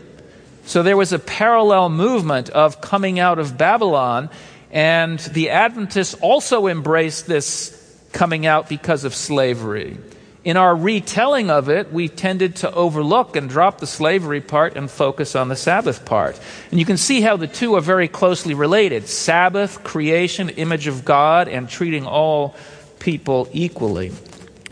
So 0.64 0.82
there 0.82 0.96
was 0.96 1.12
a 1.12 1.18
parallel 1.18 1.90
movement 1.90 2.48
of 2.50 2.80
coming 2.80 3.18
out 3.18 3.38
of 3.38 3.58
Babylon, 3.58 4.30
and 4.72 5.18
the 5.18 5.50
Adventists 5.50 6.14
also 6.14 6.66
embraced 6.66 7.26
this 7.26 7.78
coming 8.12 8.46
out 8.46 8.68
because 8.68 9.04
of 9.04 9.14
slavery. 9.14 9.98
In 10.44 10.56
our 10.56 10.74
retelling 10.74 11.50
of 11.50 11.68
it, 11.68 11.92
we 11.92 12.08
tended 12.08 12.56
to 12.56 12.74
overlook 12.74 13.36
and 13.36 13.48
drop 13.48 13.78
the 13.78 13.86
slavery 13.86 14.40
part 14.40 14.76
and 14.76 14.90
focus 14.90 15.36
on 15.36 15.48
the 15.48 15.54
Sabbath 15.54 16.04
part. 16.04 16.40
And 16.70 16.80
you 16.80 16.86
can 16.86 16.96
see 16.96 17.20
how 17.20 17.36
the 17.36 17.46
two 17.46 17.76
are 17.76 17.80
very 17.80 18.08
closely 18.08 18.54
related 18.54 19.06
Sabbath, 19.06 19.84
creation, 19.84 20.48
image 20.48 20.88
of 20.88 21.04
God, 21.04 21.46
and 21.46 21.68
treating 21.68 22.06
all 22.06 22.56
people 22.98 23.48
equally. 23.52 24.10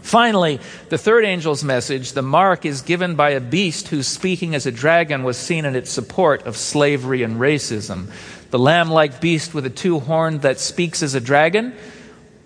Finally, 0.03 0.61
the 0.89 0.99
third 0.99 1.25
angel's 1.25 1.63
message, 1.63 2.13
the 2.13 2.23
mark 2.23 2.65
is 2.65 2.83
given 2.83 3.15
by 3.15 3.31
a 3.31 3.41
beast 3.41 3.89
whose 3.89 4.07
speaking 4.07 4.55
as 4.55 4.67
a 4.67 4.73
dragon 4.73 5.23
was 5.23 5.37
seen 5.37 5.65
in 5.65 5.77
its 5.77 5.91
support 5.91 6.47
of 6.47 6.57
slavery 6.57 7.23
and 7.23 7.39
racism. 7.39 8.11
The 8.51 8.59
lamb 8.59 8.91
like 8.91 9.21
beast 9.21 9.55
with 9.55 9.67
a 9.67 9.71
two 9.71 10.01
horn 10.01 10.39
that 10.39 10.59
speaks 10.59 11.03
as 11.03 11.15
a 11.15 11.21
dragon 11.21 11.75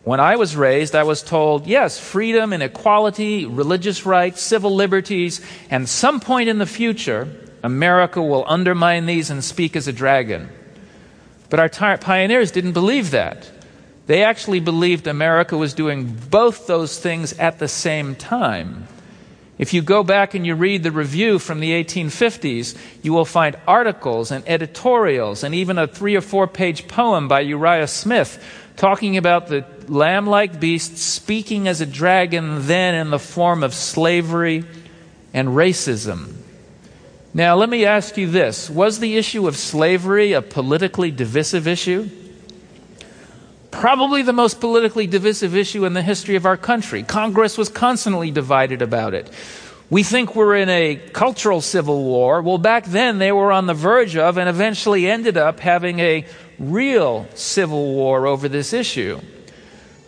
when 0.04 0.20
I 0.20 0.36
was 0.36 0.54
raised, 0.54 0.94
I 0.94 1.02
was 1.02 1.22
told, 1.22 1.66
yes, 1.66 1.98
freedom 1.98 2.52
and 2.52 2.62
equality, 2.62 3.46
religious 3.46 4.04
rights, 4.04 4.42
civil 4.42 4.74
liberties, 4.74 5.40
and 5.70 5.88
some 5.88 6.20
point 6.20 6.50
in 6.50 6.58
the 6.58 6.66
future, 6.66 7.26
America 7.62 8.22
will 8.22 8.44
undermine 8.46 9.06
these 9.06 9.30
and 9.30 9.42
speak 9.42 9.74
as 9.74 9.88
a 9.88 9.92
dragon. 9.94 10.50
But 11.48 11.58
our 11.58 11.70
t- 11.70 12.04
pioneers 12.04 12.50
didn't 12.50 12.72
believe 12.72 13.12
that. 13.12 13.50
They 14.06 14.22
actually 14.22 14.60
believed 14.60 15.06
America 15.06 15.56
was 15.56 15.74
doing 15.74 16.18
both 16.30 16.66
those 16.66 16.98
things 16.98 17.32
at 17.38 17.58
the 17.58 17.68
same 17.68 18.14
time. 18.14 18.86
If 19.56 19.72
you 19.72 19.82
go 19.82 20.02
back 20.02 20.34
and 20.34 20.44
you 20.44 20.56
read 20.56 20.82
the 20.82 20.90
review 20.90 21.38
from 21.38 21.60
the 21.60 21.70
1850s, 21.70 22.76
you 23.02 23.12
will 23.12 23.24
find 23.24 23.56
articles 23.68 24.30
and 24.30 24.46
editorials 24.48 25.44
and 25.44 25.54
even 25.54 25.78
a 25.78 25.86
three 25.86 26.16
or 26.16 26.20
four 26.20 26.48
page 26.48 26.88
poem 26.88 27.28
by 27.28 27.40
Uriah 27.40 27.86
Smith 27.86 28.42
talking 28.76 29.16
about 29.16 29.46
the 29.46 29.64
lamb 29.86 30.26
like 30.26 30.58
beast 30.58 30.98
speaking 30.98 31.68
as 31.68 31.80
a 31.80 31.86
dragon, 31.86 32.66
then 32.66 32.94
in 32.94 33.10
the 33.10 33.18
form 33.18 33.62
of 33.62 33.72
slavery 33.72 34.64
and 35.32 35.50
racism. 35.50 36.34
Now, 37.32 37.56
let 37.56 37.68
me 37.68 37.84
ask 37.84 38.16
you 38.16 38.28
this 38.28 38.68
Was 38.68 38.98
the 38.98 39.16
issue 39.16 39.46
of 39.46 39.56
slavery 39.56 40.32
a 40.32 40.42
politically 40.42 41.12
divisive 41.12 41.68
issue? 41.68 42.08
Probably 43.80 44.22
the 44.22 44.32
most 44.32 44.60
politically 44.60 45.06
divisive 45.06 45.54
issue 45.54 45.84
in 45.84 45.92
the 45.92 46.02
history 46.02 46.36
of 46.36 46.46
our 46.46 46.56
country. 46.56 47.02
Congress 47.02 47.58
was 47.58 47.68
constantly 47.68 48.30
divided 48.30 48.82
about 48.82 49.14
it. 49.14 49.30
We 49.90 50.02
think 50.02 50.34
we're 50.34 50.56
in 50.56 50.68
a 50.68 50.96
cultural 51.12 51.60
civil 51.60 52.02
war. 52.04 52.40
Well, 52.40 52.58
back 52.58 52.86
then 52.86 53.18
they 53.18 53.32
were 53.32 53.52
on 53.52 53.66
the 53.66 53.74
verge 53.74 54.16
of 54.16 54.38
and 54.38 54.48
eventually 54.48 55.08
ended 55.08 55.36
up 55.36 55.60
having 55.60 56.00
a 56.00 56.24
real 56.58 57.26
civil 57.34 57.94
war 57.94 58.26
over 58.26 58.48
this 58.48 58.72
issue. 58.72 59.20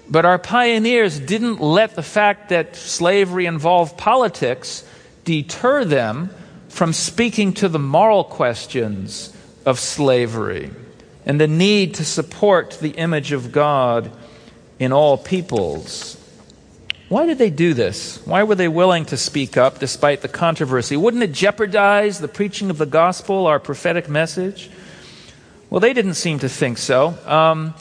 But 0.08 0.24
our 0.24 0.38
pioneers 0.38 1.18
didn't 1.18 1.60
let 1.60 1.94
the 1.96 2.02
fact 2.02 2.48
that 2.50 2.76
slavery 2.76 3.46
involved 3.46 3.98
politics 3.98 4.84
deter 5.24 5.84
them 5.84 6.30
from 6.68 6.92
speaking 6.92 7.52
to 7.54 7.68
the 7.68 7.78
moral 7.78 8.24
questions 8.24 9.36
of 9.66 9.78
slavery 9.78 10.70
and 11.26 11.40
the 11.40 11.48
need 11.48 11.94
to 11.94 12.04
support 12.04 12.78
the 12.80 12.90
image 12.90 13.32
of 13.32 13.52
God 13.52 14.10
in 14.78 14.92
all 14.92 15.18
peoples. 15.18 16.16
Why 17.08 17.26
did 17.26 17.38
they 17.38 17.50
do 17.50 17.74
this? 17.74 18.24
Why 18.24 18.44
were 18.44 18.54
they 18.54 18.68
willing 18.68 19.04
to 19.06 19.16
speak 19.16 19.56
up 19.56 19.78
despite 19.78 20.22
the 20.22 20.28
controversy? 20.28 20.96
Wouldn't 20.96 21.22
it 21.22 21.32
jeopardize 21.32 22.18
the 22.18 22.28
preaching 22.28 22.70
of 22.70 22.78
the 22.78 22.86
gospel, 22.86 23.46
our 23.46 23.60
prophetic 23.60 24.08
message? 24.08 24.70
Well, 25.68 25.80
they 25.80 25.92
didn't 25.92 26.14
seem 26.14 26.38
to 26.40 26.48
think 26.48 26.78
so. 26.78 27.16
Um, 27.26 27.74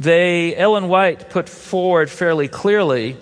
they, 0.00 0.54
Ellen 0.56 0.88
White 0.88 1.30
put 1.30 1.48
forward 1.48 2.10
fairly 2.10 2.48
clearly 2.48 3.16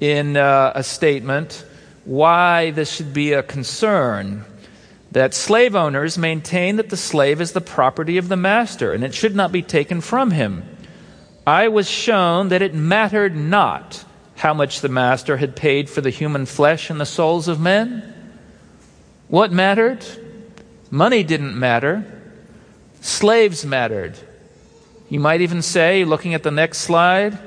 in 0.00 0.36
uh, 0.36 0.72
a 0.74 0.82
statement 0.82 1.64
why 2.04 2.70
this 2.72 2.92
should 2.92 3.14
be 3.14 3.32
a 3.32 3.42
concern. 3.42 4.44
That 5.12 5.34
slave 5.34 5.76
owners 5.76 6.16
maintain 6.16 6.76
that 6.76 6.88
the 6.88 6.96
slave 6.96 7.42
is 7.42 7.52
the 7.52 7.60
property 7.60 8.16
of 8.16 8.28
the 8.28 8.36
master 8.36 8.92
and 8.92 9.04
it 9.04 9.14
should 9.14 9.36
not 9.36 9.52
be 9.52 9.60
taken 9.60 10.00
from 10.00 10.30
him. 10.30 10.64
I 11.46 11.68
was 11.68 11.88
shown 11.88 12.48
that 12.48 12.62
it 12.62 12.74
mattered 12.74 13.36
not 13.36 14.04
how 14.36 14.54
much 14.54 14.80
the 14.80 14.88
master 14.88 15.36
had 15.36 15.54
paid 15.54 15.90
for 15.90 16.00
the 16.00 16.08
human 16.08 16.46
flesh 16.46 16.88
and 16.88 16.98
the 16.98 17.04
souls 17.04 17.46
of 17.46 17.60
men. 17.60 18.14
What 19.28 19.52
mattered? 19.52 20.04
Money 20.90 21.22
didn't 21.22 21.58
matter. 21.58 22.06
Slaves 23.02 23.66
mattered. 23.66 24.16
You 25.10 25.20
might 25.20 25.42
even 25.42 25.60
say, 25.60 26.06
looking 26.06 26.32
at 26.32 26.42
the 26.42 26.50
next 26.50 26.78
slide, 26.78 27.38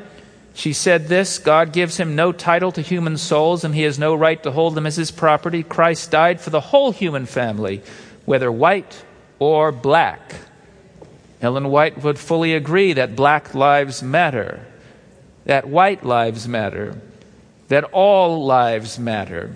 she 0.55 0.73
said 0.73 1.07
this 1.07 1.37
God 1.37 1.71
gives 1.71 1.97
him 1.97 2.15
no 2.15 2.31
title 2.31 2.71
to 2.71 2.81
human 2.81 3.17
souls, 3.17 3.63
and 3.63 3.75
he 3.75 3.83
has 3.83 3.99
no 3.99 4.15
right 4.15 4.41
to 4.43 4.51
hold 4.51 4.73
them 4.73 4.87
as 4.87 4.95
his 4.95 5.11
property. 5.11 5.61
Christ 5.61 6.09
died 6.09 6.41
for 6.41 6.49
the 6.49 6.61
whole 6.61 6.91
human 6.91 7.27
family, 7.27 7.83
whether 8.25 8.51
white 8.51 9.03
or 9.37 9.71
black. 9.71 10.35
Ellen 11.41 11.69
White 11.69 12.01
would 12.01 12.17
fully 12.17 12.55
agree 12.55 12.93
that 12.93 13.15
black 13.15 13.53
lives 13.53 14.01
matter, 14.01 14.65
that 15.43 15.67
white 15.67 16.03
lives 16.03 16.47
matter, 16.47 16.99
that 17.67 17.83
all 17.83 18.45
lives 18.45 18.97
matter. 18.97 19.55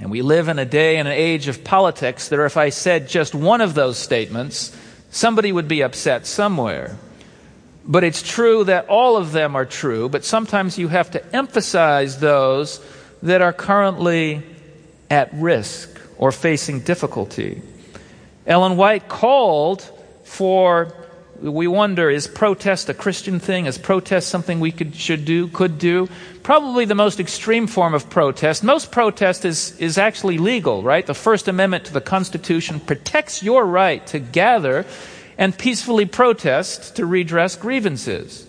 And 0.00 0.10
we 0.10 0.20
live 0.20 0.48
in 0.48 0.58
a 0.58 0.66
day 0.66 0.98
and 0.98 1.08
an 1.08 1.14
age 1.14 1.48
of 1.48 1.64
politics 1.64 2.28
that 2.28 2.44
if 2.44 2.56
I 2.56 2.68
said 2.68 3.08
just 3.08 3.34
one 3.34 3.60
of 3.60 3.74
those 3.74 3.98
statements, 3.98 4.76
Somebody 5.10 5.52
would 5.52 5.68
be 5.68 5.82
upset 5.82 6.26
somewhere. 6.26 6.96
But 7.88 8.04
it's 8.04 8.22
true 8.22 8.64
that 8.64 8.86
all 8.88 9.16
of 9.16 9.32
them 9.32 9.56
are 9.56 9.64
true, 9.64 10.10
but 10.10 10.22
sometimes 10.22 10.76
you 10.76 10.88
have 10.88 11.10
to 11.12 11.34
emphasize 11.34 12.20
those 12.20 12.84
that 13.22 13.40
are 13.40 13.54
currently 13.54 14.42
at 15.10 15.32
risk 15.32 15.98
or 16.18 16.30
facing 16.30 16.80
difficulty. 16.80 17.62
Ellen 18.46 18.76
White 18.76 19.08
called 19.08 19.90
for 20.24 20.92
we 21.40 21.68
wonder 21.68 22.10
is 22.10 22.26
protest 22.26 22.88
a 22.88 22.94
Christian 22.94 23.38
thing? 23.38 23.66
Is 23.66 23.78
protest 23.78 24.28
something 24.28 24.58
we 24.60 24.72
could, 24.72 24.94
should 24.94 25.24
do, 25.24 25.48
could 25.48 25.78
do? 25.78 26.08
Probably 26.42 26.84
the 26.84 26.96
most 26.96 27.20
extreme 27.20 27.66
form 27.66 27.94
of 27.94 28.10
protest. 28.10 28.64
Most 28.64 28.90
protest 28.90 29.44
is, 29.44 29.78
is 29.78 29.98
actually 29.98 30.38
legal, 30.38 30.82
right? 30.82 31.06
The 31.06 31.14
First 31.14 31.46
Amendment 31.46 31.84
to 31.86 31.92
the 31.92 32.00
Constitution 32.00 32.80
protects 32.80 33.42
your 33.42 33.64
right 33.64 34.04
to 34.08 34.18
gather 34.18 34.84
and 35.38 35.56
peacefully 35.56 36.04
protest 36.04 36.96
to 36.96 37.06
redress 37.06 37.56
grievances. 37.56 38.46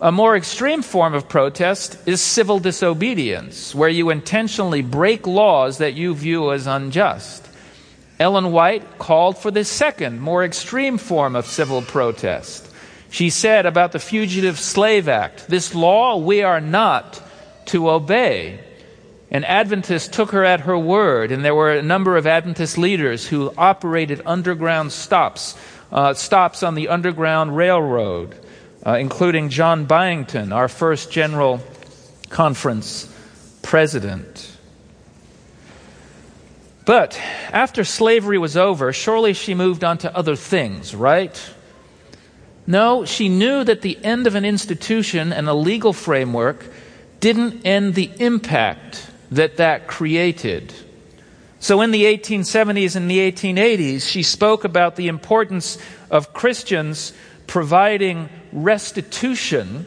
A 0.00 0.10
more 0.10 0.36
extreme 0.36 0.82
form 0.82 1.14
of 1.14 1.28
protest 1.28 1.96
is 2.06 2.20
civil 2.20 2.58
disobedience, 2.58 3.74
where 3.74 3.88
you 3.88 4.10
intentionally 4.10 4.82
break 4.82 5.26
laws 5.26 5.78
that 5.78 5.94
you 5.94 6.14
view 6.14 6.52
as 6.52 6.66
unjust. 6.66 7.46
Ellen 8.18 8.50
White 8.50 8.98
called 8.98 9.38
for 9.38 9.50
the 9.50 9.64
second, 9.64 10.20
more 10.20 10.44
extreme 10.44 10.98
form 10.98 11.36
of 11.36 11.46
civil 11.46 11.80
protest. 11.80 12.66
She 13.10 13.30
said 13.30 13.66
about 13.66 13.92
the 13.92 13.98
Fugitive 13.98 14.58
Slave 14.58 15.08
Act, 15.08 15.48
this 15.48 15.74
law 15.74 16.16
we 16.16 16.42
are 16.42 16.60
not 16.60 17.22
to 17.66 17.90
obey. 17.90 18.60
And 19.30 19.44
Adventists 19.44 20.08
took 20.08 20.32
her 20.32 20.44
at 20.44 20.60
her 20.60 20.78
word, 20.78 21.30
and 21.30 21.44
there 21.44 21.54
were 21.54 21.72
a 21.72 21.82
number 21.82 22.16
of 22.16 22.26
Adventist 22.26 22.78
leaders 22.78 23.26
who 23.26 23.52
operated 23.56 24.22
underground 24.26 24.92
stops, 24.92 25.56
uh, 25.92 26.14
stops 26.14 26.62
on 26.62 26.74
the 26.74 26.88
Underground 26.88 27.56
Railroad. 27.56 28.36
uh, 28.84 28.96
including 28.98 29.50
John 29.50 29.84
Byington, 29.84 30.52
our 30.52 30.68
first 30.68 31.10
General 31.10 31.60
Conference 32.30 33.12
president. 33.62 34.56
But 36.86 37.20
after 37.52 37.84
slavery 37.84 38.38
was 38.38 38.56
over, 38.56 38.92
surely 38.92 39.34
she 39.34 39.54
moved 39.54 39.84
on 39.84 39.98
to 39.98 40.16
other 40.16 40.34
things, 40.34 40.94
right? 40.94 41.38
No, 42.66 43.04
she 43.04 43.28
knew 43.28 43.64
that 43.64 43.82
the 43.82 44.02
end 44.02 44.26
of 44.26 44.34
an 44.34 44.44
institution 44.44 45.32
and 45.32 45.48
a 45.48 45.54
legal 45.54 45.92
framework 45.92 46.64
didn't 47.20 47.66
end 47.66 47.94
the 47.94 48.10
impact 48.18 49.10
that 49.30 49.58
that 49.58 49.86
created. 49.86 50.72
So 51.60 51.82
in 51.82 51.90
the 51.90 52.04
1870s 52.04 52.96
and 52.96 53.10
the 53.10 53.18
1880s, 53.30 54.08
she 54.08 54.22
spoke 54.22 54.64
about 54.64 54.96
the 54.96 55.08
importance 55.08 55.76
of 56.10 56.32
Christians 56.32 57.12
providing 57.46 58.30
restitution 58.50 59.84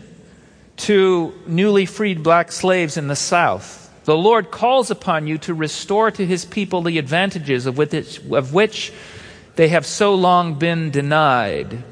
to 0.78 1.34
newly 1.48 1.88
freed 1.88 2.22
black 2.22 2.52
slaves 2.52 2.96
in 2.96 3.08
the 3.08 3.16
South. 3.16 3.92
The 4.04 4.16
Lord 4.16 4.52
calls 4.52 4.92
upon 4.92 5.26
you 5.26 5.40
to 5.40 5.54
restore 5.56 6.12
to 6.12 6.26
his 6.26 6.46
people 6.46 6.84
the 6.84 7.00
advantages 7.00 7.66
of 7.66 7.78
which, 7.78 8.20
of 8.32 8.54
which 8.54 8.94
they 9.56 9.70
have 9.70 9.86
so 9.86 10.14
long 10.14 10.56
been 10.56 10.92
denied. 10.92 11.84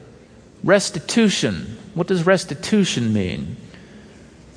Restitution. 0.64 1.78
What 1.96 2.08
does 2.08 2.26
restitution 2.26 3.14
mean? 3.14 3.58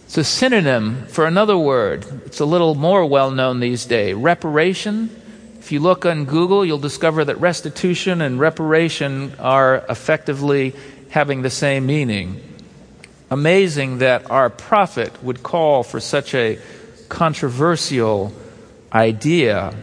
It's 0.05 0.19
a 0.19 0.25
synonym 0.25 1.07
for 1.07 1.27
another 1.27 1.57
word. 1.57 2.05
It's 2.27 2.41
a 2.41 2.45
little 2.45 2.75
more 2.75 3.05
well 3.07 3.31
known 3.31 3.61
these 3.61 3.87
days 3.87 4.15
reparation. 4.15 5.11
If 5.59 5.73
you 5.73 5.81
look 5.81 6.05
on 6.05 6.27
Google, 6.27 6.65
you'll 6.65 6.79
discover 6.79 7.25
that 7.25 7.41
restitution 7.41 8.21
and 8.21 8.39
reparation 8.39 9.33
are 9.39 9.85
effectively 9.89 10.75
having 11.09 11.41
the 11.41 11.51
same 11.51 11.87
meaning. 11.87 12.43
Amazing 13.31 13.99
that 13.99 14.31
our 14.31 14.51
prophet 14.51 15.25
would 15.25 15.43
call 15.43 15.83
for 15.83 16.01
such 16.01 16.35
a 16.35 16.59
controversial 17.09 18.33
idea. 18.93 19.75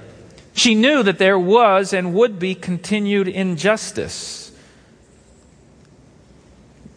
She 0.54 0.75
knew 0.75 1.01
that 1.01 1.18
there 1.18 1.40
was 1.40 1.94
and 1.94 2.13
would 2.13 2.38
be 2.38 2.54
continued 2.54 3.28
injustice. 3.28 4.51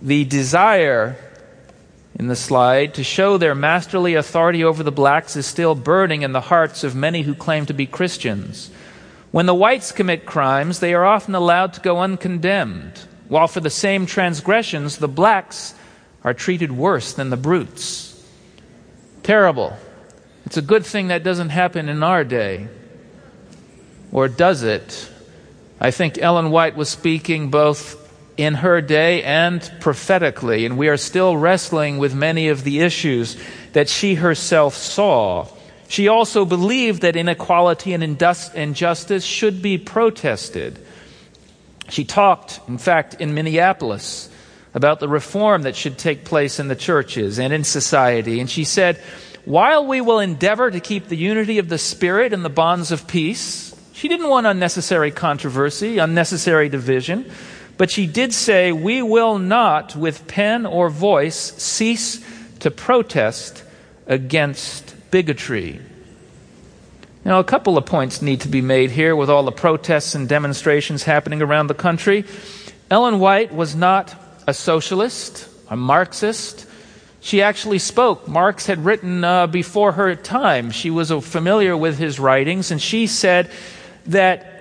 The 0.03 0.25
desire 0.25 1.17
in 2.17 2.29
the 2.29 2.37
slide 2.37 2.95
to 2.95 3.05
show 3.05 3.37
their 3.37 3.55
masterly 3.55 4.15
authority 4.15 4.63
over 4.63 4.83
the 4.83 4.93
blacks 4.93 5.37
is 5.37 5.47
still 5.47 5.75
burning 5.75 6.23
in 6.23 6.33
the 6.33 6.41
hearts 6.41 6.85
of 6.85 6.95
many 6.95 7.23
who 7.23 7.35
claim 7.35 7.67
to 7.67 7.75
be 7.75 7.87
Christians. 7.87 8.71
When 9.33 9.47
the 9.47 9.55
whites 9.55 9.91
commit 9.91 10.27
crimes, 10.27 10.79
they 10.79 10.95
are 10.95 11.05
often 11.05 11.35
allowed 11.35 11.73
to 11.75 11.81
go 11.81 11.99
uncondemned, 11.99 13.01
while 13.29 13.49
for 13.49 13.61
the 13.61 13.71
same 13.71 14.07
transgressions, 14.07 14.99
the 14.99 15.09
blacks 15.09 15.75
are 16.23 16.35
treated 16.35 16.71
worse 16.71 17.13
than 17.13 17.31
the 17.31 17.37
brutes. 17.37 18.25
Terrible. 19.25 19.77
It's 20.47 20.57
a 20.57 20.63
good 20.63 20.87
thing 20.87 21.09
that 21.09 21.25
doesn't 21.25 21.49
happen 21.49 21.89
in 21.89 22.03
our 22.03 22.23
day. 22.23 22.69
Or 24.13 24.29
does 24.29 24.63
it? 24.63 25.11
I 25.81 25.91
think 25.91 26.19
Ellen 26.19 26.51
White 26.51 26.77
was 26.77 26.89
speaking 26.89 27.51
both 27.51 28.04
in 28.37 28.55
her 28.55 28.81
day 28.81 29.23
and 29.23 29.71
prophetically, 29.81 30.67
and 30.67 30.77
we 30.77 30.89
are 30.89 30.97
still 30.97 31.37
wrestling 31.37 31.99
with 31.99 32.15
many 32.15 32.49
of 32.49 32.65
the 32.65 32.81
issues 32.81 33.37
that 33.73 33.89
she 33.89 34.15
herself 34.15 34.75
saw. 34.75 35.47
She 35.89 36.09
also 36.09 36.45
believed 36.45 37.03
that 37.03 37.17
inequality 37.17 37.93
and 37.93 38.03
injustice 38.03 39.25
should 39.25 39.63
be 39.63 39.79
protested. 39.79 40.85
She 41.89 42.05
talked, 42.05 42.61
in 42.67 42.79
fact, 42.79 43.15
in 43.21 43.35
Minneapolis 43.35 44.31
about 44.73 44.99
the 44.99 45.09
reform 45.09 45.63
that 45.63 45.77
should 45.77 45.99
take 45.99 46.25
place 46.25 46.59
in 46.59 46.67
the 46.67 46.75
churches 46.75 47.39
and 47.39 47.53
in 47.53 47.63
society. 47.63 48.41
And 48.41 48.51
she 48.51 48.65
said, 48.65 49.01
while 49.45 49.87
we 49.87 50.01
will 50.01 50.19
endeavor 50.19 50.71
to 50.71 50.81
keep 50.81 51.07
the 51.07 51.17
unity 51.17 51.59
of 51.59 51.69
the 51.69 51.79
Spirit 51.79 52.33
and 52.33 52.45
the 52.45 52.49
bonds 52.49 52.91
of 52.91 53.07
peace, 53.07 53.77
she 53.93 54.09
didn't 54.09 54.29
want 54.29 54.47
unnecessary 54.47 55.11
controversy, 55.11 55.99
unnecessary 55.99 56.69
division, 56.69 57.31
but 57.77 57.91
she 57.91 58.07
did 58.07 58.33
say, 58.33 58.73
We 58.73 59.03
will 59.03 59.39
not, 59.39 59.97
with 59.97 60.27
pen 60.27 60.67
or 60.67 60.91
voice, 60.91 61.53
cease 61.63 62.25
to 62.61 62.71
protest 62.71 63.63
against 64.07 64.95
bigotry. 65.11 65.81
Now, 67.25 67.41
a 67.41 67.45
couple 67.45 67.79
of 67.79 67.87
points 67.87 68.21
need 68.21 68.43
to 68.43 68.49
be 68.49 68.61
made 68.61 68.91
here 68.91 69.17
with 69.17 69.31
all 69.31 69.45
the 69.45 69.53
protests 69.53 70.15
and 70.15 70.29
demonstrations 70.29 71.05
happening 71.05 71.41
around 71.41 71.69
the 71.69 71.75
country. 71.75 72.25
Ellen 72.91 73.19
White 73.19 73.55
was 73.55 73.75
not 73.75 74.15
a 74.47 74.53
socialist, 74.53 75.49
a 75.71 75.77
Marxist, 75.77 76.67
she 77.25 77.41
actually 77.41 77.79
spoke. 77.79 78.29
Marx 78.29 78.67
had 78.67 78.85
written 78.85 79.25
uh, 79.25 79.47
before 79.47 79.93
her 79.93 80.15
time. 80.15 80.71
She 80.71 80.91
was 80.91 81.11
uh, 81.11 81.21
familiar 81.21 81.75
with 81.75 81.97
his 81.97 82.21
writings, 82.21 82.71
and 82.71 82.81
she 82.81 83.07
said 83.07 83.51
that 84.09 84.54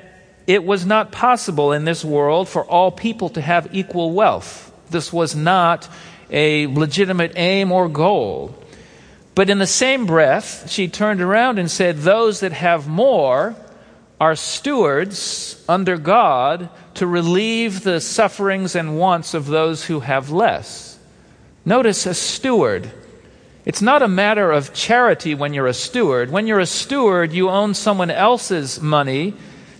it 0.47 0.63
was 0.63 0.85
not 0.85 1.11
possible 1.11 1.71
in 1.71 1.85
this 1.85 2.03
world 2.03 2.49
for 2.49 2.65
all 2.65 2.91
people 2.91 3.29
to 3.29 3.41
have 3.41 3.73
equal 3.73 4.11
wealth. 4.11 4.71
This 4.89 5.13
was 5.13 5.35
not 5.35 5.89
a 6.29 6.67
legitimate 6.67 7.33
aim 7.35 7.71
or 7.71 7.87
goal. 7.87 8.55
But 9.35 9.49
in 9.49 9.57
the 9.57 9.67
same 9.67 10.05
breath, 10.05 10.69
she 10.69 10.87
turned 10.87 11.21
around 11.21 11.59
and 11.59 11.71
said, 11.71 11.99
Those 11.99 12.41
that 12.41 12.51
have 12.51 12.87
more 12.87 13.55
are 14.19 14.35
stewards 14.35 15.63
under 15.67 15.97
God 15.97 16.69
to 16.95 17.07
relieve 17.07 17.83
the 17.83 17.99
sufferings 17.99 18.75
and 18.75 18.99
wants 18.99 19.33
of 19.33 19.47
those 19.47 19.85
who 19.85 20.01
have 20.01 20.29
less. 20.29 20.99
Notice 21.65 22.05
a 22.05 22.13
steward. 22.13 22.91
It's 23.65 23.81
not 23.81 24.01
a 24.01 24.07
matter 24.07 24.51
of 24.51 24.73
charity 24.73 25.33
when 25.33 25.53
you're 25.53 25.67
a 25.67 25.73
steward. 25.73 26.29
When 26.29 26.45
you're 26.45 26.59
a 26.59 26.65
steward, 26.65 27.31
you 27.31 27.49
own 27.49 27.73
someone 27.73 28.11
else's 28.11 28.81
money 28.81 29.33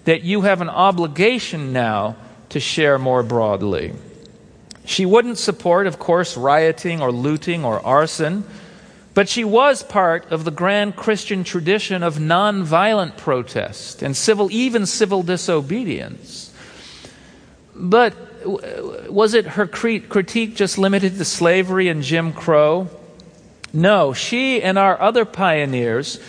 that 0.06 0.24
you 0.24 0.42
have 0.42 0.62
an 0.62 0.70
obligation 0.70 1.74
now 1.74 2.16
to 2.50 2.60
share 2.60 3.00
more 3.00 3.24
broadly. 3.24 3.94
She 4.86 5.06
wouldn't 5.06 5.38
support, 5.38 5.88
of 5.88 5.98
course, 5.98 6.36
rioting 6.36 7.02
or 7.02 7.12
looting 7.12 7.64
or 7.64 7.80
arson, 7.86 8.44
but 9.14 9.30
she 9.30 9.44
was 9.44 9.82
part 9.82 10.32
of 10.32 10.44
the 10.44 10.52
grand 10.52 10.96
Christian 10.96 11.44
tradition 11.44 12.04
of 12.04 12.18
nonviolent 12.18 13.16
protest 13.16 14.02
and 14.02 14.18
civil, 14.18 14.52
even 14.52 14.86
civil 14.86 15.24
disobedience. 15.24 16.54
But 17.76 18.14
was 19.10 19.34
it 19.34 19.46
her 19.46 19.68
critique 19.68 20.56
just 20.56 20.78
limited 20.78 21.18
to 21.18 21.26
slavery 21.26 21.88
and 21.88 22.04
Jim 22.04 22.34
Crow? 22.34 22.90
No, 23.72 24.14
she 24.14 24.62
and 24.62 24.78
our 24.78 25.00
other 25.00 25.26
pioneers 25.26 26.20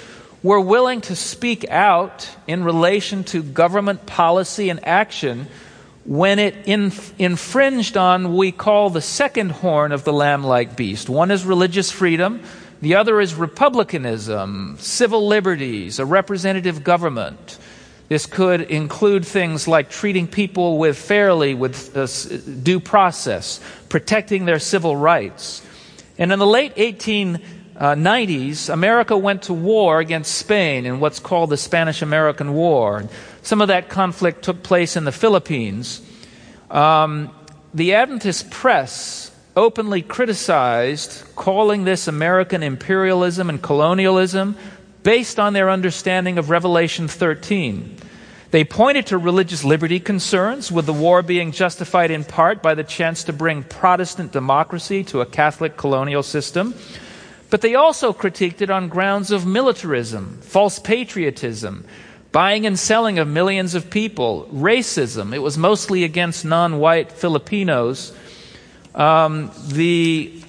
were 0.44 0.60
willing 0.60 1.00
to 1.00 1.16
speak 1.16 1.68
out 1.70 2.28
in 2.46 2.62
relation 2.62 3.24
to 3.24 3.42
government 3.42 4.04
policy 4.04 4.68
and 4.68 4.86
action 4.86 5.48
when 6.04 6.38
it 6.38 6.54
inf- 6.66 7.18
infringed 7.18 7.96
on 7.96 8.28
what 8.28 8.36
we 8.36 8.52
call 8.52 8.90
the 8.90 9.00
second 9.00 9.50
horn 9.50 9.90
of 9.90 10.04
the 10.04 10.12
lamb 10.12 10.44
like 10.44 10.76
beast. 10.76 11.08
One 11.08 11.30
is 11.30 11.46
religious 11.46 11.90
freedom, 11.90 12.42
the 12.82 12.96
other 12.96 13.22
is 13.22 13.34
republicanism, 13.34 14.76
civil 14.78 15.26
liberties, 15.26 15.98
a 15.98 16.04
representative 16.04 16.84
government. 16.84 17.58
This 18.08 18.26
could 18.26 18.60
include 18.60 19.24
things 19.24 19.66
like 19.66 19.88
treating 19.88 20.28
people 20.28 20.76
with 20.76 20.98
fairly, 20.98 21.54
with 21.54 21.96
uh, 21.96 22.06
due 22.62 22.80
process, 22.80 23.60
protecting 23.88 24.44
their 24.44 24.58
civil 24.58 24.94
rights. 24.94 25.62
And 26.18 26.30
in 26.30 26.38
the 26.38 26.46
late 26.46 26.74
1890s, 27.74 28.72
America 28.72 29.16
went 29.16 29.42
to 29.42 29.52
war 29.52 29.98
against 29.98 30.34
Spain 30.34 30.86
in 30.86 31.00
what's 31.00 31.18
called 31.18 31.50
the 31.50 31.56
Spanish 31.56 32.02
American 32.02 32.54
War. 32.54 33.08
Some 33.42 33.60
of 33.60 33.68
that 33.68 33.88
conflict 33.88 34.42
took 34.42 34.62
place 34.62 34.96
in 34.96 35.04
the 35.04 35.12
Philippines. 35.12 36.00
Um, 36.70 37.30
the 37.72 37.94
Adventist 37.94 38.50
press 38.50 39.30
openly 39.56 40.02
criticized 40.02 41.24
calling 41.36 41.84
this 41.84 42.08
American 42.08 42.62
imperialism 42.62 43.48
and 43.48 43.62
colonialism 43.62 44.56
based 45.02 45.38
on 45.38 45.52
their 45.52 45.70
understanding 45.70 46.38
of 46.38 46.50
Revelation 46.50 47.08
13. 47.08 47.98
They 48.50 48.64
pointed 48.64 49.06
to 49.06 49.18
religious 49.18 49.64
liberty 49.64 49.98
concerns, 49.98 50.70
with 50.70 50.86
the 50.86 50.92
war 50.92 51.22
being 51.22 51.50
justified 51.50 52.12
in 52.12 52.22
part 52.22 52.62
by 52.62 52.74
the 52.74 52.84
chance 52.84 53.24
to 53.24 53.32
bring 53.32 53.64
Protestant 53.64 54.30
democracy 54.30 55.02
to 55.04 55.20
a 55.20 55.26
Catholic 55.26 55.76
colonial 55.76 56.22
system. 56.22 56.72
But 57.50 57.60
they 57.60 57.74
also 57.74 58.12
critiqued 58.12 58.60
it 58.60 58.70
on 58.70 58.88
grounds 58.88 59.30
of 59.30 59.46
militarism, 59.46 60.38
false 60.42 60.78
patriotism, 60.78 61.84
buying 62.32 62.66
and 62.66 62.78
selling 62.78 63.18
of 63.18 63.28
millions 63.28 63.74
of 63.74 63.90
people, 63.90 64.48
racism. 64.52 65.34
It 65.34 65.38
was 65.38 65.56
mostly 65.56 66.04
against 66.04 66.44
non 66.44 66.78
white 66.78 67.12
Filipinos. 67.12 68.12
Um, 68.94 69.50
the 69.68 70.42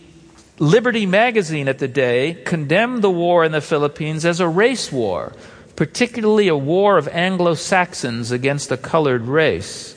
Liberty 0.57 1.05
magazine 1.05 1.67
at 1.67 1.79
the 1.79 1.87
day 1.87 2.41
condemned 2.45 3.01
the 3.01 3.11
war 3.11 3.43
in 3.43 3.51
the 3.51 3.59
Philippines 3.61 4.25
as 4.25 4.39
a 4.39 4.47
race 4.47 4.89
war, 4.89 5.33
particularly 5.75 6.47
a 6.47 6.55
war 6.55 6.97
of 6.97 7.09
Anglo 7.09 7.55
Saxons 7.55 8.31
against 8.31 8.71
a 8.71 8.77
colored 8.77 9.23
race. 9.23 9.95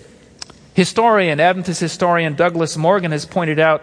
Historian, 0.75 1.39
Adventist 1.39 1.81
historian 1.81 2.35
Douglas 2.35 2.77
Morgan 2.77 3.13
has 3.13 3.25
pointed 3.25 3.61
out 3.61 3.83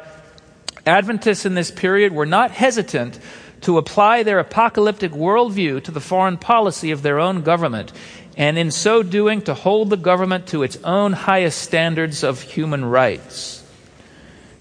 Adventists 0.85 1.45
in 1.45 1.55
this 1.55 1.71
period 1.71 2.13
were 2.13 2.25
not 2.25 2.51
hesitant 2.51 3.19
to 3.61 3.77
apply 3.77 4.23
their 4.23 4.39
apocalyptic 4.39 5.11
worldview 5.11 5.83
to 5.83 5.91
the 5.91 5.99
foreign 5.99 6.37
policy 6.37 6.91
of 6.91 7.01
their 7.01 7.19
own 7.19 7.41
government, 7.41 7.91
and 8.37 8.57
in 8.57 8.69
so 8.69 9.01
doing 9.01 9.41
to 9.41 9.53
hold 9.53 9.89
the 9.89 9.97
government 9.97 10.47
to 10.47 10.61
its 10.61 10.77
own 10.83 11.13
highest 11.13 11.59
standards 11.61 12.23
of 12.23 12.41
human 12.41 12.85
rights. 12.85 13.63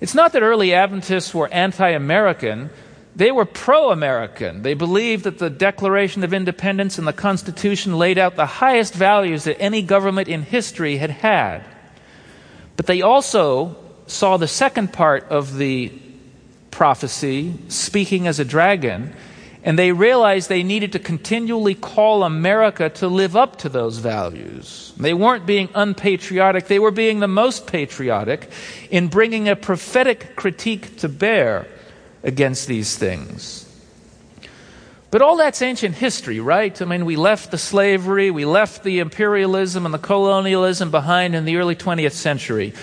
It's 0.01 0.15
not 0.15 0.33
that 0.33 0.43
early 0.43 0.73
Adventists 0.73 1.35
were 1.35 1.53
anti 1.53 1.91
American, 1.91 2.71
they 3.17 3.31
were 3.31 3.45
pro 3.45 3.91
American. 3.91 4.63
They 4.63 4.75
believed 4.75 5.25
that 5.25 5.39
the 5.39 5.51
Declaration 5.51 6.25
of 6.25 6.35
Independence 6.35 6.99
and 6.99 7.07
the 7.07 7.13
Constitution 7.13 7.97
laid 7.97 8.19
out 8.19 8.35
the 8.35 8.47
highest 8.47 8.95
values 8.95 9.45
that 9.45 9.61
any 9.61 9.83
government 9.83 10.29
in 10.29 10.43
history 10.43 10.97
had 10.97 11.11
had. 11.11 11.63
But 12.77 12.87
they 12.87 13.03
also 13.03 13.77
saw 14.07 14.37
the 14.37 14.49
second 14.49 14.93
part 14.93 15.29
of 15.31 15.57
the 15.57 15.93
prophecy, 16.75 17.55
speaking 17.69 18.27
as 18.27 18.41
a 18.41 18.45
dragon, 18.45 19.15
and 19.63 19.79
they 19.79 19.93
realized 19.93 20.49
they 20.49 20.65
needed 20.65 20.91
to 20.93 20.99
continually 20.99 21.75
call 21.75 22.25
America 22.25 22.91
to 22.91 23.07
live 23.07 23.37
up 23.37 23.57
to 23.57 23.69
those 23.69 23.99
values. 23.99 24.93
They 24.99 25.15
weren't 25.15 25.47
being 25.47 25.69
unpatriotic, 25.75 26.67
they 26.67 26.81
were 26.81 26.91
being 26.91 27.21
the 27.21 27.29
most 27.29 27.69
patriotic 27.69 28.51
in 28.91 29.07
bringing 29.07 29.49
a 29.49 29.55
prophetic 29.55 30.35
critique 30.35 30.99
to 30.99 31.09
bear 31.09 31.69
against 32.25 32.67
these 32.67 32.99
things. 32.99 33.61
But 35.13 35.23
all 35.23 35.37
that's 35.37 35.63
ancient 35.63 35.95
history, 35.95 36.41
right? 36.41 36.83
I 36.83 36.85
mean, 36.87 37.05
we 37.05 37.15
left 37.15 37.53
the 37.53 37.59
slavery, 37.59 38.33
we 38.33 38.45
left 38.45 38.83
the 38.83 38.99
imperialism 38.99 39.85
and 39.85 39.95
the 39.95 39.99
colonialism 39.99 40.91
behind 40.91 41.37
in 41.37 41.45
the 41.45 41.57
early 41.57 41.77
20th 41.77 42.15
century. 42.15 42.75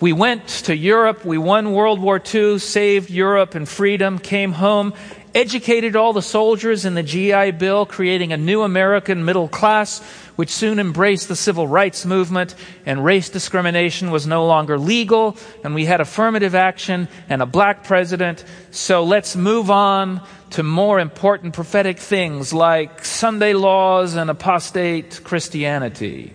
We 0.00 0.14
went 0.14 0.48
to 0.64 0.74
Europe, 0.74 1.26
we 1.26 1.36
won 1.36 1.72
World 1.72 2.00
War 2.00 2.18
II, 2.34 2.58
saved 2.58 3.10
Europe 3.10 3.54
and 3.54 3.68
freedom, 3.68 4.18
came 4.18 4.52
home, 4.52 4.94
educated 5.34 5.94
all 5.94 6.14
the 6.14 6.22
soldiers 6.22 6.86
in 6.86 6.94
the 6.94 7.02
GI 7.02 7.50
Bill, 7.52 7.84
creating 7.84 8.32
a 8.32 8.38
new 8.38 8.62
American 8.62 9.26
middle 9.26 9.46
class, 9.46 10.00
which 10.36 10.48
soon 10.48 10.78
embraced 10.78 11.28
the 11.28 11.36
civil 11.36 11.68
rights 11.68 12.06
movement, 12.06 12.54
and 12.86 13.04
race 13.04 13.28
discrimination 13.28 14.10
was 14.10 14.26
no 14.26 14.46
longer 14.46 14.78
legal, 14.78 15.36
and 15.62 15.74
we 15.74 15.84
had 15.84 16.00
affirmative 16.00 16.54
action 16.54 17.06
and 17.28 17.42
a 17.42 17.46
black 17.46 17.84
president. 17.84 18.42
So 18.70 19.04
let's 19.04 19.36
move 19.36 19.70
on 19.70 20.22
to 20.52 20.62
more 20.62 20.98
important 20.98 21.52
prophetic 21.52 21.98
things 21.98 22.54
like 22.54 23.04
Sunday 23.04 23.52
laws 23.52 24.14
and 24.14 24.30
apostate 24.30 25.20
Christianity. 25.24 26.32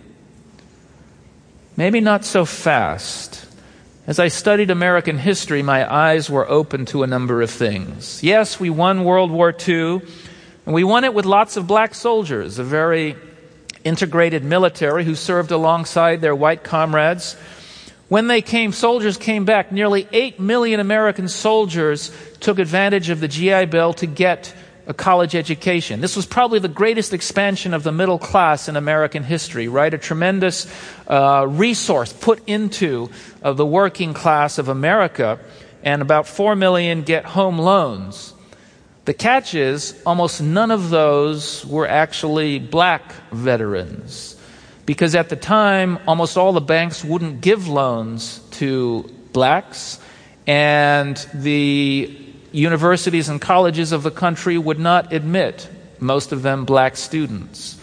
Maybe 1.76 2.00
not 2.00 2.24
so 2.24 2.44
fast. 2.44 3.45
As 4.06 4.20
I 4.20 4.28
studied 4.28 4.70
American 4.70 5.18
history, 5.18 5.64
my 5.64 5.92
eyes 5.92 6.30
were 6.30 6.48
open 6.48 6.86
to 6.86 7.02
a 7.02 7.08
number 7.08 7.42
of 7.42 7.50
things. 7.50 8.22
Yes, 8.22 8.60
we 8.60 8.70
won 8.70 9.02
World 9.02 9.32
War 9.32 9.52
II, 9.52 10.00
and 10.64 10.72
we 10.72 10.84
won 10.84 11.02
it 11.02 11.12
with 11.12 11.24
lots 11.24 11.56
of 11.56 11.66
black 11.66 11.92
soldiers, 11.92 12.60
a 12.60 12.62
very 12.62 13.16
integrated 13.82 14.44
military 14.44 15.04
who 15.04 15.16
served 15.16 15.50
alongside 15.50 16.20
their 16.20 16.36
white 16.36 16.62
comrades. 16.62 17.34
When 18.08 18.28
they 18.28 18.42
came, 18.42 18.70
soldiers 18.70 19.16
came 19.16 19.44
back. 19.44 19.72
Nearly 19.72 20.06
8 20.12 20.38
million 20.38 20.78
American 20.78 21.26
soldiers 21.26 22.12
took 22.38 22.60
advantage 22.60 23.10
of 23.10 23.18
the 23.18 23.26
GI 23.26 23.64
Bill 23.66 23.92
to 23.94 24.06
get 24.06 24.54
a 24.86 24.94
college 24.94 25.34
education. 25.34 26.00
This 26.00 26.14
was 26.14 26.26
probably 26.26 26.60
the 26.60 26.68
greatest 26.68 27.12
expansion 27.12 27.74
of 27.74 27.82
the 27.82 27.92
middle 27.92 28.18
class 28.18 28.68
in 28.68 28.76
American 28.76 29.24
history, 29.24 29.66
right? 29.68 29.92
A 29.92 29.98
tremendous 29.98 30.66
uh, 31.08 31.46
resource 31.48 32.12
put 32.12 32.40
into 32.46 33.10
uh, 33.42 33.52
the 33.52 33.66
working 33.66 34.14
class 34.14 34.58
of 34.58 34.68
America, 34.68 35.40
and 35.82 36.02
about 36.02 36.28
4 36.28 36.54
million 36.54 37.02
get 37.02 37.24
home 37.24 37.58
loans. 37.58 38.32
The 39.06 39.14
catch 39.14 39.54
is, 39.54 40.00
almost 40.04 40.40
none 40.40 40.70
of 40.70 40.90
those 40.90 41.64
were 41.66 41.86
actually 41.86 42.58
black 42.58 43.12
veterans. 43.30 44.36
Because 44.84 45.14
at 45.14 45.28
the 45.28 45.36
time, 45.36 45.98
almost 46.06 46.36
all 46.36 46.52
the 46.52 46.60
banks 46.60 47.04
wouldn't 47.04 47.40
give 47.40 47.68
loans 47.68 48.38
to 48.52 49.02
blacks, 49.32 50.00
and 50.46 51.16
the 51.34 52.25
universities 52.56 53.28
and 53.28 53.40
colleges 53.40 53.92
of 53.92 54.02
the 54.02 54.10
country 54.10 54.56
would 54.56 54.78
not 54.78 55.12
admit 55.12 55.68
most 56.00 56.32
of 56.32 56.42
them 56.42 56.64
black 56.64 56.96
students. 56.96 57.78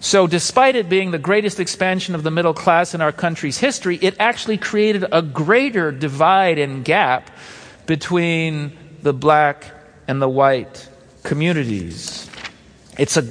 So, 0.00 0.26
despite 0.26 0.76
it 0.76 0.88
being 0.88 1.12
the 1.12 1.18
greatest 1.18 1.60
expansion 1.60 2.14
of 2.14 2.22
the 2.22 2.30
middle 2.30 2.52
class 2.52 2.94
in 2.94 3.00
our 3.00 3.12
country's 3.12 3.58
history, 3.58 3.98
it 4.02 4.16
actually 4.18 4.58
created 4.58 5.06
a 5.10 5.22
greater 5.22 5.92
divide 5.92 6.58
and 6.58 6.84
gap 6.84 7.30
between 7.86 8.76
the 9.02 9.12
black 9.12 9.70
and 10.06 10.20
the 10.20 10.28
white 10.28 10.88
communities. 11.22 12.28
It's 12.98 13.16
a 13.16 13.22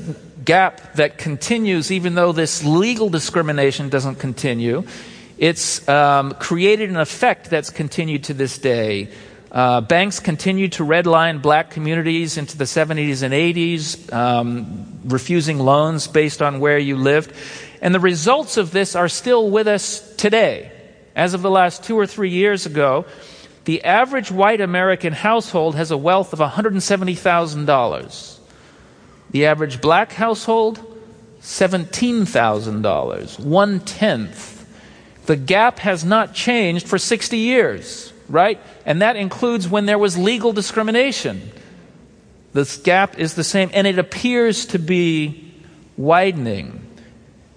gap 0.44 0.96
that 0.96 1.18
continues 1.18 1.92
even 1.92 2.16
though 2.16 2.32
this 2.32 2.64
legal 2.64 3.10
discrimination 3.10 3.90
doesn't 3.90 4.16
continue. 4.16 4.84
It's 5.38 5.88
um, 5.88 6.34
created 6.34 6.90
an 6.90 6.98
effect 6.98 7.50
that's 7.50 7.70
continued 7.70 8.26
to 8.26 8.34
this 8.34 8.58
day 8.58 9.10
uh, 9.54 9.82
banks 9.82 10.20
continued 10.20 10.72
to 10.74 10.84
redline 10.84 11.40
black 11.40 11.70
communities 11.70 12.38
into 12.38 12.58
the 12.58 12.64
70s 12.64 13.22
and 13.22 13.36
80s, 13.36 14.12
um, 14.12 15.00
refusing 15.06 15.60
loans 15.60 16.08
based 16.08 16.42
on 16.42 16.60
where 16.60 16.80
you 16.80 16.96
lived. 16.96 17.32
And 17.80 17.94
the 17.94 18.00
results 18.00 18.58
of 18.58 18.72
this 18.72 18.96
are 18.96 19.08
still 19.08 19.52
with 19.52 19.68
us 19.68 20.16
today. 20.16 20.72
As 21.16 21.36
of 21.36 21.44
the 21.44 21.52
last 21.52 21.84
two 21.84 22.00
or 22.00 22.08
three 22.08 22.32
years 22.32 22.66
ago, 22.66 23.06
the 23.66 23.84
average 23.84 24.32
white 24.32 24.60
American 24.60 25.14
household 25.14 25.76
has 25.76 25.92
a 25.92 25.98
wealth 25.98 26.34
of 26.34 26.40
$170,000. 26.40 28.40
The 29.30 29.46
average 29.46 29.82
black 29.82 30.14
household, 30.14 30.80
$17,000, 31.42 33.40
one 33.40 33.80
tenth. 33.82 34.66
The 35.28 35.36
gap 35.36 35.78
has 35.80 36.04
not 36.04 36.34
changed 36.34 36.88
for 36.88 36.98
60 36.98 37.38
years 37.38 38.13
right? 38.30 38.60
And 38.86 39.02
that 39.02 39.16
includes 39.16 39.68
when 39.68 39.86
there 39.86 39.98
was 39.98 40.18
legal 40.18 40.54
discrimination. 40.54 41.52
This 42.54 42.78
gap 42.78 43.18
is 43.18 43.34
the 43.34 43.44
same, 43.44 43.72
and 43.74 43.88
it 43.88 43.98
appears 43.98 44.68
to 44.68 44.80
be 44.80 45.52
widening. 45.98 46.80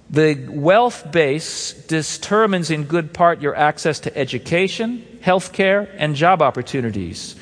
The 0.08 0.46
wealth 0.48 1.10
base 1.10 1.72
determines 1.72 2.70
in 2.70 2.84
good 2.84 3.12
part 3.12 3.42
your 3.42 3.56
access 3.56 4.00
to 4.00 4.16
education, 4.16 5.04
health 5.20 5.52
care, 5.52 5.88
and 5.96 6.14
job 6.14 6.42
opportunities. 6.42 7.34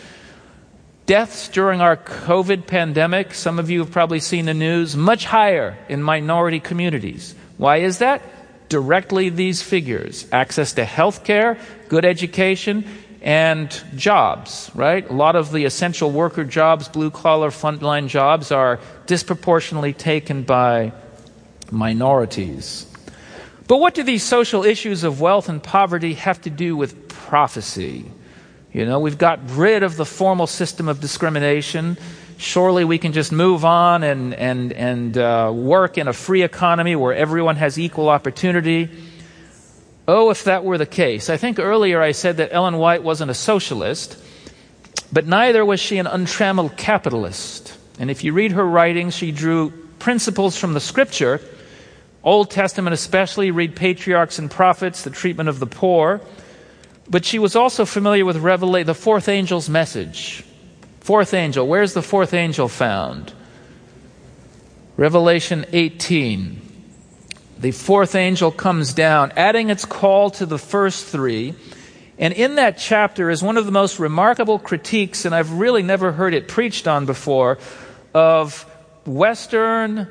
Deaths 1.07 1.49
during 1.49 1.83
our 1.83 1.99
COVID 1.99 2.67
pandemic, 2.67 3.35
some 3.35 3.59
of 3.59 3.69
you 3.69 3.81
have 3.81 3.91
probably 3.91 4.21
seen 4.21 4.47
the 4.47 4.55
news, 4.55 4.97
much 4.97 5.27
higher 5.27 5.77
in 5.91 6.03
minority 6.03 6.61
communities. 6.61 7.35
Why 7.59 7.79
is 7.79 7.99
that? 7.99 8.23
Directly 8.71 9.29
these 9.29 9.63
figures 9.63 10.27
access 10.33 10.73
to 10.73 10.85
health 10.87 11.23
care, 11.23 11.59
good 11.89 12.07
education, 12.07 12.87
and 13.25 13.83
jobs, 13.97 14.71
right? 14.75 15.09
A 15.09 15.13
lot 15.15 15.35
of 15.35 15.51
the 15.51 15.65
essential 15.65 16.11
worker 16.11 16.45
jobs, 16.45 16.89
blue 16.89 17.11
collar, 17.11 17.49
frontline 17.49 18.07
jobs, 18.07 18.53
are 18.53 18.79
disproportionately 19.07 19.95
taken 19.95 20.43
by 20.43 20.93
minorities. 21.71 22.87
But 23.67 23.79
what 23.79 23.95
do 23.95 24.03
these 24.03 24.23
social 24.23 24.63
issues 24.63 25.05
of 25.05 25.23
wealth 25.23 25.49
and 25.49 25.63
poverty 25.63 26.15
have 26.15 26.43
to 26.43 26.51
do 26.51 26.77
with 26.77 27.09
prophecy? 27.09 28.13
You 28.75 28.85
know, 28.85 29.01
we've 29.01 29.17
got 29.17 29.41
rid 29.53 29.83
of 29.83 29.97
the 29.97 30.05
formal 30.05 30.47
system 30.47 30.87
of 30.87 31.01
discrimination. 31.01 31.97
Surely 32.37 32.85
we 32.85 32.99
can 32.99 33.15
just 33.15 33.33
move 33.33 33.65
on 33.65 34.03
and, 34.03 34.35
and, 34.35 34.71
and 34.75 35.17
uh, 35.17 35.51
work 35.55 35.97
in 35.97 36.09
a 36.09 36.13
free 36.13 36.43
economy 36.43 36.95
where 36.95 37.15
everyone 37.15 37.57
has 37.57 37.79
equal 37.79 38.11
opportunity. 38.11 38.91
Oh, 40.07 40.31
if 40.31 40.45
that 40.45 40.65
were 40.65 40.77
the 40.77 40.87
case. 40.87 41.31
I 41.31 41.37
think 41.37 41.59
earlier 41.59 42.03
I 42.03 42.13
said 42.13 42.37
that 42.37 42.53
Ellen 42.53 42.77
White 42.77 43.03
wasn't 43.03 43.31
a 43.31 43.35
socialist, 43.35 44.19
but 45.13 45.27
neither 45.27 45.65
was 45.65 45.81
she 45.81 45.97
an 45.97 46.07
untrammeled 46.07 46.77
capitalist. 46.77 47.77
And 47.99 48.11
if 48.11 48.23
you 48.23 48.33
read 48.33 48.53
her 48.53 48.67
writings, 48.67 49.15
she 49.15 49.33
drew 49.33 49.71
principles 49.99 50.57
from 50.57 50.75
the 50.75 50.81
scripture, 50.81 51.41
Old 52.23 52.51
Testament 52.51 52.93
especially, 52.93 53.51
read 53.51 53.77
patriarchs 53.77 54.39
and 54.39 54.51
prophets, 54.51 55.03
the 55.03 55.11
treatment 55.11 55.49
of 55.49 55.59
the 55.59 55.67
poor. 55.67 56.21
But 57.09 57.25
she 57.25 57.39
was 57.39 57.55
also 57.55 57.85
familiar 57.85 58.25
with 58.25 58.37
Revela- 58.37 58.85
the 58.85 58.95
fourth 58.95 59.29
angel's 59.29 59.69
message. 59.69 60.45
Fourth 61.01 61.35
angel, 61.35 61.67
where's 61.67 61.93
the 61.93 62.03
fourth 62.03 62.33
angel 62.33 62.69
found? 62.69 63.33
Revelation 64.97 65.67
18 65.73 66.74
the 67.65 67.71
fourth 67.71 68.15
angel 68.15 68.51
comes 68.51 68.93
down, 68.93 69.33
adding 69.37 69.71
its 69.71 69.87
call 69.87 70.29
to 70.29 70.45
the 70.45 70.59
first 70.59 71.07
three. 71.07 71.55
And 72.19 72.35
in 72.35 72.57
that 72.57 72.77
chapter 72.77 73.31
is 73.31 73.43
one 73.43 73.57
of 73.57 73.65
the 73.65 73.73
most 73.73 73.99
remarkable 73.99 74.59
critiques, 74.59 75.25
and 75.25 75.35
I've 75.35 75.51
really 75.51 75.83
never 75.83 76.13
heard 76.13 76.35
it 76.35 76.47
preached 76.47 76.87
on 76.87 77.07
before, 77.07 77.57
of 78.13 78.71
Western 79.07 80.09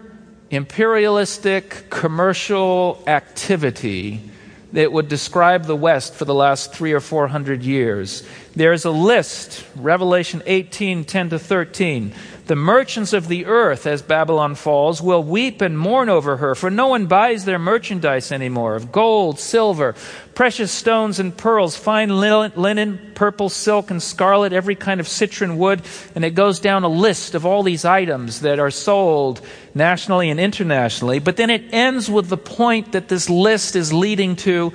imperialistic 0.50 1.92
commercial 1.92 3.04
activity 3.06 4.32
that 4.72 4.92
would 4.92 5.08
describe 5.08 5.66
the 5.66 5.76
West 5.76 6.16
for 6.16 6.26
the 6.26 6.34
last 6.34 6.74
three 6.74 6.94
or 6.94 7.00
four 7.00 7.28
hundred 7.28 7.62
years. 7.62 8.28
There's 8.56 8.84
a 8.84 8.90
list, 8.90 9.64
Revelation 9.76 10.42
18, 10.48 11.06
10 11.06 11.30
to 11.30 11.38
13. 11.38 12.14
The 12.46 12.56
merchants 12.58 13.14
of 13.14 13.30
the 13.30 13.46
earth, 13.46 13.88
as 13.88 14.02
Babylon 14.02 14.56
falls, 14.56 15.02
will 15.02 15.24
weep 15.24 15.62
and 15.62 15.80
mourn 15.80 16.10
over 16.10 16.36
her, 16.38 16.56
for 16.56 16.70
no 16.70 16.88
one 16.88 17.06
buys 17.06 17.46
their 17.46 17.58
merchandise 17.58 18.34
anymore 18.34 18.76
of 18.76 18.92
gold, 18.92 19.40
silver, 19.40 19.96
precious 20.36 20.70
stones 20.70 21.20
and 21.20 21.36
pearls, 21.38 21.78
fine 21.78 22.10
linen, 22.10 23.12
purple, 23.16 23.48
silk, 23.48 23.92
and 23.92 24.04
scarlet, 24.04 24.52
every 24.52 24.76
kind 24.76 25.00
of 25.00 25.08
citron 25.08 25.58
wood. 25.58 25.84
And 26.16 26.26
it 26.26 26.32
goes 26.32 26.60
down 26.60 26.84
a 26.84 26.90
list 26.90 27.34
of 27.34 27.46
all 27.46 27.64
these 27.64 27.86
items 27.86 28.42
that 28.42 28.60
are 28.60 28.72
sold 28.72 29.40
nationally 29.74 30.30
and 30.30 30.40
internationally. 30.40 31.20
But 31.20 31.38
then 31.38 31.50
it 31.50 31.74
ends 31.74 32.12
with 32.12 32.28
the 32.28 32.38
point 32.38 32.92
that 32.92 33.08
this 33.08 33.30
list 33.30 33.78
is 33.78 33.94
leading 33.94 34.36
to 34.38 34.74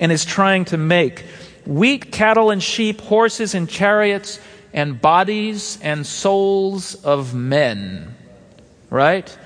and 0.00 0.10
is 0.10 0.24
trying 0.24 0.64
to 0.66 0.76
make 0.76 1.24
wheat, 1.64 2.10
cattle, 2.10 2.50
and 2.50 2.62
sheep, 2.62 3.00
horses 3.00 3.54
and 3.54 3.68
chariots 3.68 4.40
and 4.74 5.00
bodies 5.00 5.78
and 5.80 6.04
souls 6.04 6.96
of 6.96 7.32
men. 7.32 8.14
Right? 8.90 9.38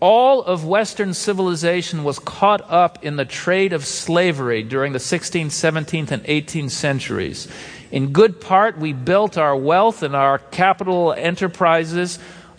All 0.00 0.42
of 0.42 0.66
Western 0.66 1.14
civilization 1.14 2.02
was 2.02 2.18
caught 2.18 2.68
up 2.68 3.04
in 3.04 3.14
the 3.14 3.24
trade 3.24 3.72
of 3.72 3.86
slavery 3.86 4.64
during 4.64 4.92
the 4.92 4.98
16th, 4.98 5.46
17th, 5.46 6.10
and 6.10 6.24
18th 6.24 6.72
centuries. 6.72 7.46
In 7.92 8.12
good 8.12 8.40
part, 8.40 8.76
we 8.76 8.92
built 8.92 9.38
our 9.38 9.56
wealth 9.56 10.02
and 10.02 10.16
our 10.16 10.38
capital 10.38 11.12
enterprises 11.12 12.18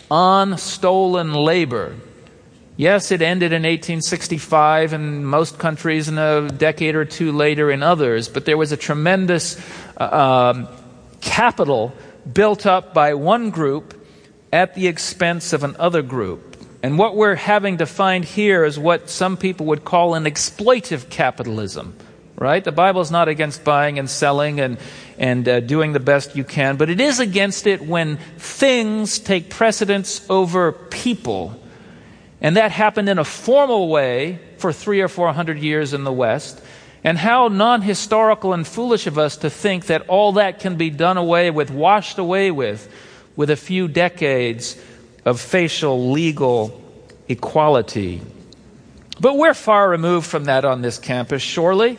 on 0.10 0.58
stolen 0.58 1.34
labor. 1.34 1.96
Yes, 2.78 3.12
it 3.12 3.22
ended 3.22 3.52
in 3.52 3.64
1865 3.64 4.94
in 4.94 5.26
most 5.26 5.60
countries 5.60 6.08
and 6.08 6.18
a 6.18 6.48
decade 6.48 6.96
or 6.96 7.04
two 7.04 7.34
later 7.34 7.70
in 7.70 7.84
others, 7.84 8.30
but 8.30 8.46
there 8.46 8.58
was 8.58 8.72
a 8.72 8.78
tremendous 8.78 9.60
uh, 9.98 10.54
um, 10.56 10.68
capital 11.20 11.94
built 12.32 12.66
up 12.66 12.94
by 12.94 13.14
one 13.14 13.50
group 13.50 14.06
at 14.52 14.76
the 14.76 14.88
expense 14.88 15.52
of 15.54 15.64
another 15.64 16.02
group. 16.02 16.58
And 16.84 17.00
what 17.00 17.16
we're 17.16 17.36
having 17.36 17.78
to 17.78 17.86
find 17.86 18.26
here 18.26 18.66
is 18.66 18.78
what 18.78 19.10
some 19.10 19.38
people 19.38 19.68
would 19.68 19.86
call 19.86 20.16
an 20.16 20.26
exploitive 20.26 21.10
capitalism, 21.10 21.96
right? 22.36 22.64
The 22.64 22.72
Bible 22.74 23.02
is 23.02 23.10
not 23.10 23.28
against 23.30 23.64
buying 23.64 24.00
and 24.00 24.10
selling 24.10 24.60
and, 24.60 24.78
and 25.18 25.48
uh, 25.48 25.60
doing 25.62 25.94
the 25.94 26.00
best 26.02 26.36
you 26.36 26.44
can, 26.44 26.76
but 26.76 26.90
it 26.90 27.00
is 27.00 27.20
against 27.20 27.68
it 27.68 27.82
when 27.82 28.18
things 28.38 29.18
take 29.18 29.50
precedence 29.50 30.30
over 30.30 30.74
people. 30.74 31.60
And 32.42 32.58
that 32.58 32.72
happened 32.72 33.08
in 33.08 33.18
a 33.18 33.24
formal 33.24 33.88
way 33.88 34.40
for 34.58 34.74
three 34.74 35.00
or 35.00 35.08
four 35.08 35.32
hundred 35.32 35.60
years 35.60 35.94
in 35.94 36.04
the 36.04 36.12
West. 36.12 36.62
And 37.04 37.18
how 37.18 37.50
non 37.50 37.82
historical 37.82 38.54
and 38.54 38.66
foolish 38.66 39.08
of 39.08 39.18
us 39.18 39.38
to 39.38 39.50
think 39.50 39.88
that 39.88 40.08
all 40.08 40.34
that 40.34 40.60
can 40.60 40.76
be 40.76 40.90
done 40.90 41.18
away 41.18 41.52
with, 41.52 41.70
washed 41.70 42.18
away 42.18 42.50
with, 42.50 42.90
with 43.36 43.50
a 43.50 43.58
few 43.58 43.88
decades 43.88 44.82
of 45.26 45.42
facial 45.42 46.12
legal 46.12 46.82
equality. 47.28 48.22
But 49.20 49.38
we're 49.38 49.54
far 49.54 49.90
removed 49.90 50.28
from 50.28 50.46
that 50.46 50.66
on 50.66 50.82
this 50.82 50.98
campus, 50.98 51.42
surely. 51.42 51.98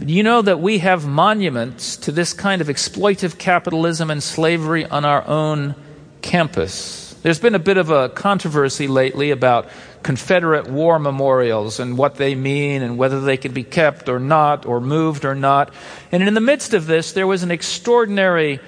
You 0.00 0.22
know 0.22 0.42
that 0.42 0.60
we 0.60 0.78
have 0.78 1.06
monuments 1.06 1.96
to 1.98 2.12
this 2.12 2.32
kind 2.32 2.62
of 2.62 2.68
exploitive 2.68 3.38
capitalism 3.38 4.10
and 4.10 4.22
slavery 4.22 4.86
on 4.86 5.04
our 5.04 5.26
own 5.26 5.74
campus. 6.22 7.14
There's 7.22 7.38
been 7.38 7.54
a 7.54 7.60
bit 7.60 7.76
of 7.76 7.90
a 7.90 8.08
controversy 8.08 8.88
lately 8.88 9.30
about 9.30 9.68
Confederate 10.02 10.68
war 10.68 10.98
memorials 10.98 11.78
and 11.78 11.96
what 11.96 12.16
they 12.16 12.34
mean 12.34 12.82
and 12.82 12.98
whether 12.98 13.20
they 13.20 13.36
can 13.36 13.52
be 13.52 13.64
kept 13.64 14.08
or 14.08 14.18
not 14.18 14.66
or 14.66 14.80
moved 14.80 15.24
or 15.24 15.34
not. 15.34 15.72
And 16.10 16.22
in 16.22 16.34
the 16.34 16.40
midst 16.40 16.74
of 16.74 16.86
this, 16.86 17.12
there 17.12 17.26
was 17.26 17.42
an 17.42 17.50
extraordinary 17.50 18.60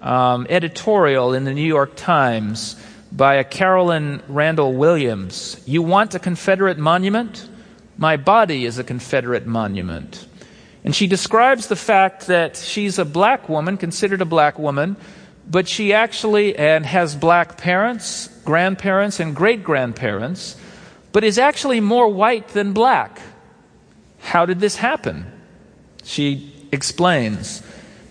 um, 0.00 0.46
editorial 0.48 1.34
in 1.34 1.44
the 1.44 1.52
New 1.52 1.66
York 1.66 1.96
Times 1.96 2.76
by 3.10 3.36
a 3.36 3.44
Caroline 3.44 4.22
Randall 4.28 4.74
Williams. 4.74 5.60
You 5.66 5.82
want 5.82 6.14
a 6.14 6.18
Confederate 6.18 6.78
monument? 6.78 7.48
My 7.96 8.16
body 8.16 8.64
is 8.64 8.78
a 8.78 8.84
Confederate 8.84 9.46
monument. 9.46 10.26
And 10.84 10.94
she 10.94 11.06
describes 11.06 11.66
the 11.66 11.76
fact 11.76 12.28
that 12.28 12.56
she's 12.56 12.98
a 12.98 13.04
black 13.04 13.48
woman, 13.48 13.76
considered 13.76 14.20
a 14.20 14.26
black 14.26 14.58
woman, 14.58 14.96
but 15.48 15.66
she 15.66 15.92
actually 15.92 16.56
and 16.56 16.86
has 16.86 17.16
black 17.16 17.56
parents, 17.56 18.28
grandparents, 18.44 19.18
and 19.18 19.34
great 19.34 19.64
grandparents 19.64 20.56
but 21.16 21.24
is 21.24 21.38
actually 21.38 21.80
more 21.80 22.08
white 22.08 22.48
than 22.48 22.74
black. 22.74 23.22
How 24.18 24.44
did 24.44 24.60
this 24.60 24.76
happen? 24.76 25.24
She 26.04 26.52
explains 26.70 27.62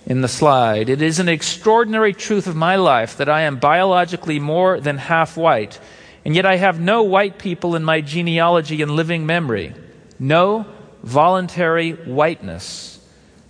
in 0.07 0.21
the 0.21 0.27
slide 0.27 0.89
It 0.89 1.03
is 1.03 1.19
an 1.19 1.29
extraordinary 1.29 2.13
truth 2.15 2.47
of 2.47 2.55
my 2.55 2.77
life 2.77 3.17
that 3.17 3.29
I 3.29 3.41
am 3.41 3.59
biologically 3.59 4.39
more 4.39 4.79
than 4.79 4.97
half 4.97 5.37
white, 5.37 5.79
and 6.25 6.33
yet 6.33 6.47
I 6.47 6.55
have 6.55 6.79
no 6.79 7.03
white 7.03 7.37
people 7.37 7.75
in 7.75 7.83
my 7.83 8.01
genealogy 8.01 8.81
and 8.81 8.89
living 8.89 9.27
memory. 9.27 9.75
No 10.17 10.65
voluntary 11.03 11.91
whiteness. 11.91 12.99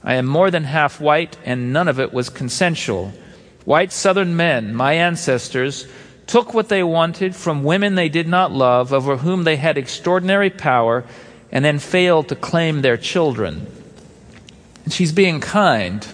I 0.03 0.15
am 0.15 0.25
more 0.25 0.51
than 0.51 0.65
half 0.65 0.99
white, 0.99 1.37
and 1.45 1.71
none 1.71 1.87
of 1.87 1.97
it 1.97 2.11
was 2.11 2.27
consensual. 2.27 3.13
White 3.63 3.93
Southern 3.93 4.35
men, 4.35 4.75
my 4.75 4.95
ancestors, 4.95 5.87
took 6.27 6.53
what 6.53 6.69
they 6.69 6.83
wanted 6.83 7.35
from 7.35 7.63
women 7.63 7.95
they 7.95 8.09
did 8.09 8.27
not 8.27 8.51
love, 8.51 8.91
over 8.91 9.17
whom 9.17 9.43
they 9.43 9.55
had 9.55 9.77
extraordinary 9.77 10.49
power, 10.49 11.03
and 11.51 11.63
then 11.63 11.79
failed 11.79 12.29
to 12.29 12.35
claim 12.35 12.81
their 12.81 12.97
children. 12.97 13.67
And 14.83 14.93
she's 14.93 15.11
being 15.11 15.39
kind. 15.39 16.05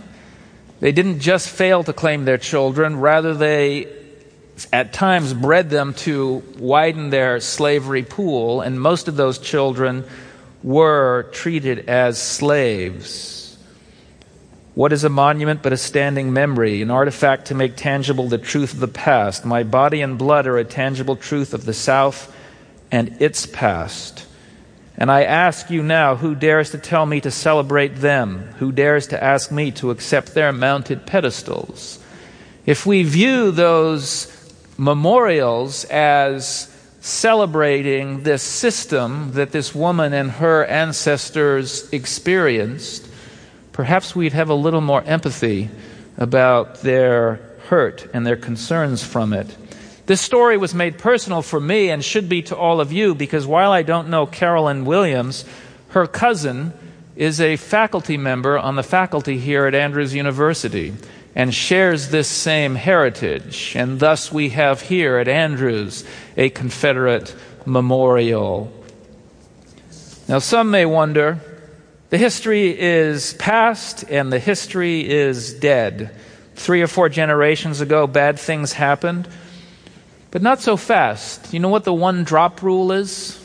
They 0.80 0.92
didn't 0.92 1.20
just 1.20 1.50
fail 1.50 1.84
to 1.84 1.94
claim 1.94 2.26
their 2.26 2.38
children, 2.38 3.00
rather, 3.00 3.34
they 3.34 3.88
at 4.72 4.94
times 4.94 5.34
bred 5.34 5.70
them 5.70 5.94
to 5.94 6.44
widen 6.60 7.10
their 7.10 7.40
slavery 7.40 8.04
pool, 8.04 8.62
and 8.62 8.80
most 8.80 9.08
of 9.08 9.16
those 9.16 9.40
children 9.40 10.04
were 10.64 11.30
treated 11.32 11.90
as 11.90 12.22
slaves. 12.22 13.41
What 14.74 14.94
is 14.94 15.04
a 15.04 15.10
monument 15.10 15.62
but 15.62 15.74
a 15.74 15.78
standing 15.78 16.32
memory, 16.32 16.82
an 16.82 16.92
artifact 16.92 17.48
to 17.48 17.56
make 17.56 17.76
tangible 17.76 18.30
the 18.30 18.38
truth 18.38 18.74
of 18.74 18.80
the 18.80 18.88
past? 18.88 19.44
My 19.44 19.64
body 19.64 20.02
and 20.02 20.18
blood 20.18 20.48
are 20.48 20.58
a 20.58 20.64
tangible 20.64 21.18
truth 21.18 21.54
of 21.54 21.66
the 21.66 21.74
South 21.74 22.34
and 22.90 23.22
its 23.22 23.46
past. 23.46 24.26
And 24.96 25.12
I 25.12 25.24
ask 25.24 25.70
you 25.70 25.84
now 25.84 26.16
who 26.16 26.36
dares 26.36 26.72
to 26.72 26.78
tell 26.78 27.06
me 27.06 27.20
to 27.22 27.32
celebrate 27.32 27.96
them? 27.96 28.44
Who 28.60 28.72
dares 28.72 29.08
to 29.08 29.22
ask 29.22 29.52
me 29.52 29.72
to 29.72 29.92
accept 29.92 30.34
their 30.34 30.54
mounted 30.54 31.06
pedestals? 31.06 32.00
If 32.66 32.86
we 32.86 33.04
view 33.04 33.52
those 33.52 34.28
memorials 34.78 35.84
as 35.86 36.74
celebrating 37.02 38.24
this 38.24 38.44
system 38.44 39.34
that 39.34 39.52
this 39.52 39.76
woman 39.76 40.14
and 40.14 40.32
her 40.32 40.64
ancestors 40.66 41.92
experienced, 41.92 43.08
perhaps 43.82 44.16
we'd 44.16 44.34
have 44.34 44.50
a 44.50 44.54
little 44.54 44.80
more 44.80 45.02
empathy 45.08 45.68
about 46.16 46.82
their 46.82 47.40
hurt 47.68 48.08
and 48.14 48.28
their 48.28 48.36
concerns 48.36 49.04
from 49.04 49.34
it. 49.34 49.58
This 50.06 50.22
story 50.22 50.56
was 50.56 50.76
made 50.76 51.00
personal 51.00 51.42
for 51.42 51.60
me 51.60 51.90
and 51.90 52.06
should 52.06 52.30
be 52.30 52.44
to 52.44 52.56
all 52.56 52.80
of 52.80 52.92
you 52.92 53.16
because 53.16 53.48
while 53.48 53.72
I 53.72 53.82
don't 53.82 54.10
know 54.10 54.28
Caroline 54.28 54.86
Williams, 54.86 55.46
her 55.90 56.06
cousin 56.06 56.74
is 57.16 57.42
a 57.42 57.56
faculty 57.56 58.18
member 58.18 58.56
on 58.56 58.76
the 58.76 58.84
faculty 58.84 59.40
here 59.40 59.66
at 59.66 59.74
Andrews 59.74 60.14
University 60.14 60.94
and 61.34 61.52
shares 61.52 62.10
this 62.10 62.28
same 62.28 62.76
heritage. 62.76 63.74
And 63.76 64.00
thus 64.00 64.32
we 64.32 64.50
have 64.50 64.82
here 64.82 65.18
at 65.18 65.28
Andrews 65.28 66.06
a 66.38 66.52
Confederate 66.52 67.34
memorial. 67.66 68.72
Now, 70.28 70.38
some 70.38 70.70
may 70.70 70.86
wonder 70.86 71.40
the 72.12 72.18
history 72.18 72.78
is 72.78 73.34
past 73.36 74.04
and 74.04 74.34
the 74.34 74.38
history 74.38 75.10
is 75.10 75.54
dead. 75.54 76.14
Three 76.56 76.82
or 76.82 76.88
four 76.88 77.08
generations 77.08 77.80
ago, 77.80 78.06
bad 78.06 78.38
things 78.38 78.74
happened, 78.74 79.30
but 80.30 80.42
not 80.42 80.60
so 80.60 80.76
fast. 80.76 81.54
You 81.54 81.62
know 81.62 81.70
what 81.70 81.86
the 81.86 81.94
one 81.94 82.26
drop 82.26 82.62
rule 82.62 82.92
is? 82.92 83.40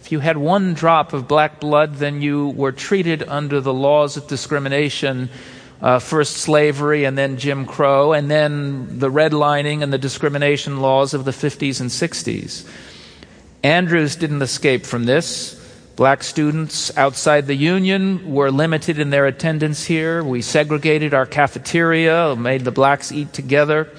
If 0.00 0.10
you 0.10 0.18
had 0.18 0.36
one 0.36 0.74
drop 0.74 1.12
of 1.12 1.28
black 1.28 1.60
blood, 1.60 1.94
then 1.94 2.20
you 2.20 2.48
were 2.48 2.72
treated 2.72 3.22
under 3.22 3.60
the 3.60 3.72
laws 3.72 4.16
of 4.16 4.26
discrimination. 4.26 5.30
Uh, 5.80 6.00
first 6.00 6.38
slavery 6.38 7.04
and 7.04 7.16
then 7.16 7.36
Jim 7.36 7.66
Crow, 7.66 8.12
and 8.12 8.28
then 8.28 8.98
the 8.98 9.10
redlining 9.10 9.80
and 9.80 9.92
the 9.92 9.98
discrimination 9.98 10.80
laws 10.80 11.14
of 11.14 11.24
the 11.24 11.30
50s 11.30 11.80
and 11.80 11.88
60s. 11.88 12.68
Andrews 13.62 14.16
didn't 14.16 14.42
escape 14.42 14.86
from 14.86 15.04
this. 15.04 15.61
Black 15.94 16.22
students 16.22 16.96
outside 16.96 17.46
the 17.46 17.54
union 17.54 18.32
were 18.32 18.50
limited 18.50 18.98
in 18.98 19.10
their 19.10 19.26
attendance 19.26 19.84
here. 19.84 20.24
We 20.24 20.40
segregated 20.40 21.12
our 21.12 21.26
cafeteria, 21.26 22.34
made 22.34 22.64
the 22.64 22.70
blacks 22.70 23.12
eat 23.12 23.34
together. 23.34 23.90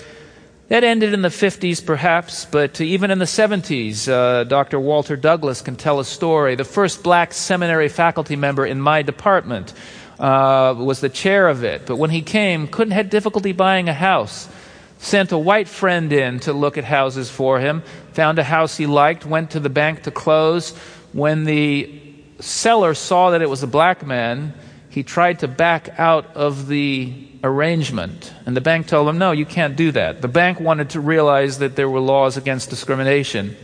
That 0.69 0.83
ended 0.83 1.13
in 1.13 1.21
the 1.21 1.29
50s, 1.29 1.85
perhaps, 1.85 2.45
but 2.45 2.81
even 2.81 3.11
in 3.11 3.19
the 3.19 3.25
70s, 3.25 4.07
uh, 4.07 4.43
Dr. 4.45 4.79
Walter 4.79 5.15
Douglas 5.15 5.61
can 5.61 5.75
tell 5.75 5.99
a 5.99 6.05
story. 6.05 6.55
The 6.55 6.63
first 6.63 7.03
black 7.03 7.31
seminary 7.31 7.89
faculty 7.89 8.35
member 8.35 8.65
in 8.65 8.81
my 8.81 9.03
department 9.03 9.71
uh, 10.19 10.73
was 10.75 10.99
the 10.99 11.09
chair 11.09 11.47
of 11.47 11.63
it, 11.63 11.85
but 11.85 11.97
when 11.97 12.09
he 12.09 12.23
came, 12.23 12.67
couldn't 12.67 12.93
had 12.93 13.11
difficulty 13.11 13.51
buying 13.51 13.87
a 13.87 13.93
house. 13.93 14.49
Sent 14.97 15.31
a 15.31 15.37
white 15.37 15.67
friend 15.67 16.11
in 16.11 16.39
to 16.39 16.53
look 16.53 16.77
at 16.79 16.85
houses 16.85 17.29
for 17.29 17.59
him, 17.59 17.83
found 18.13 18.39
a 18.39 18.43
house 18.43 18.77
he 18.77 18.87
liked, 18.87 19.27
went 19.27 19.51
to 19.51 19.59
the 19.59 19.69
bank 19.69 20.03
to 20.03 20.11
close. 20.11 20.73
When 21.13 21.45
the 21.45 22.01
seller 22.39 22.93
saw 22.93 23.31
that 23.31 23.41
it 23.41 23.49
was 23.49 23.63
a 23.63 23.67
black 23.67 24.05
man, 24.05 24.53
he 24.89 25.03
tried 25.03 25.39
to 25.39 25.47
back 25.47 25.97
out 25.97 26.35
of 26.35 26.67
the 26.67 27.27
arrangement. 27.43 28.33
And 28.45 28.55
the 28.55 28.61
bank 28.61 28.87
told 28.87 29.07
him, 29.07 29.17
no, 29.17 29.31
you 29.31 29.45
can't 29.45 29.75
do 29.75 29.91
that. 29.91 30.21
The 30.21 30.27
bank 30.27 30.59
wanted 30.59 30.91
to 30.91 30.99
realize 30.99 31.59
that 31.59 31.75
there 31.75 31.89
were 31.89 31.99
laws 31.99 32.37
against 32.37 32.69
discrimination. 32.69 33.55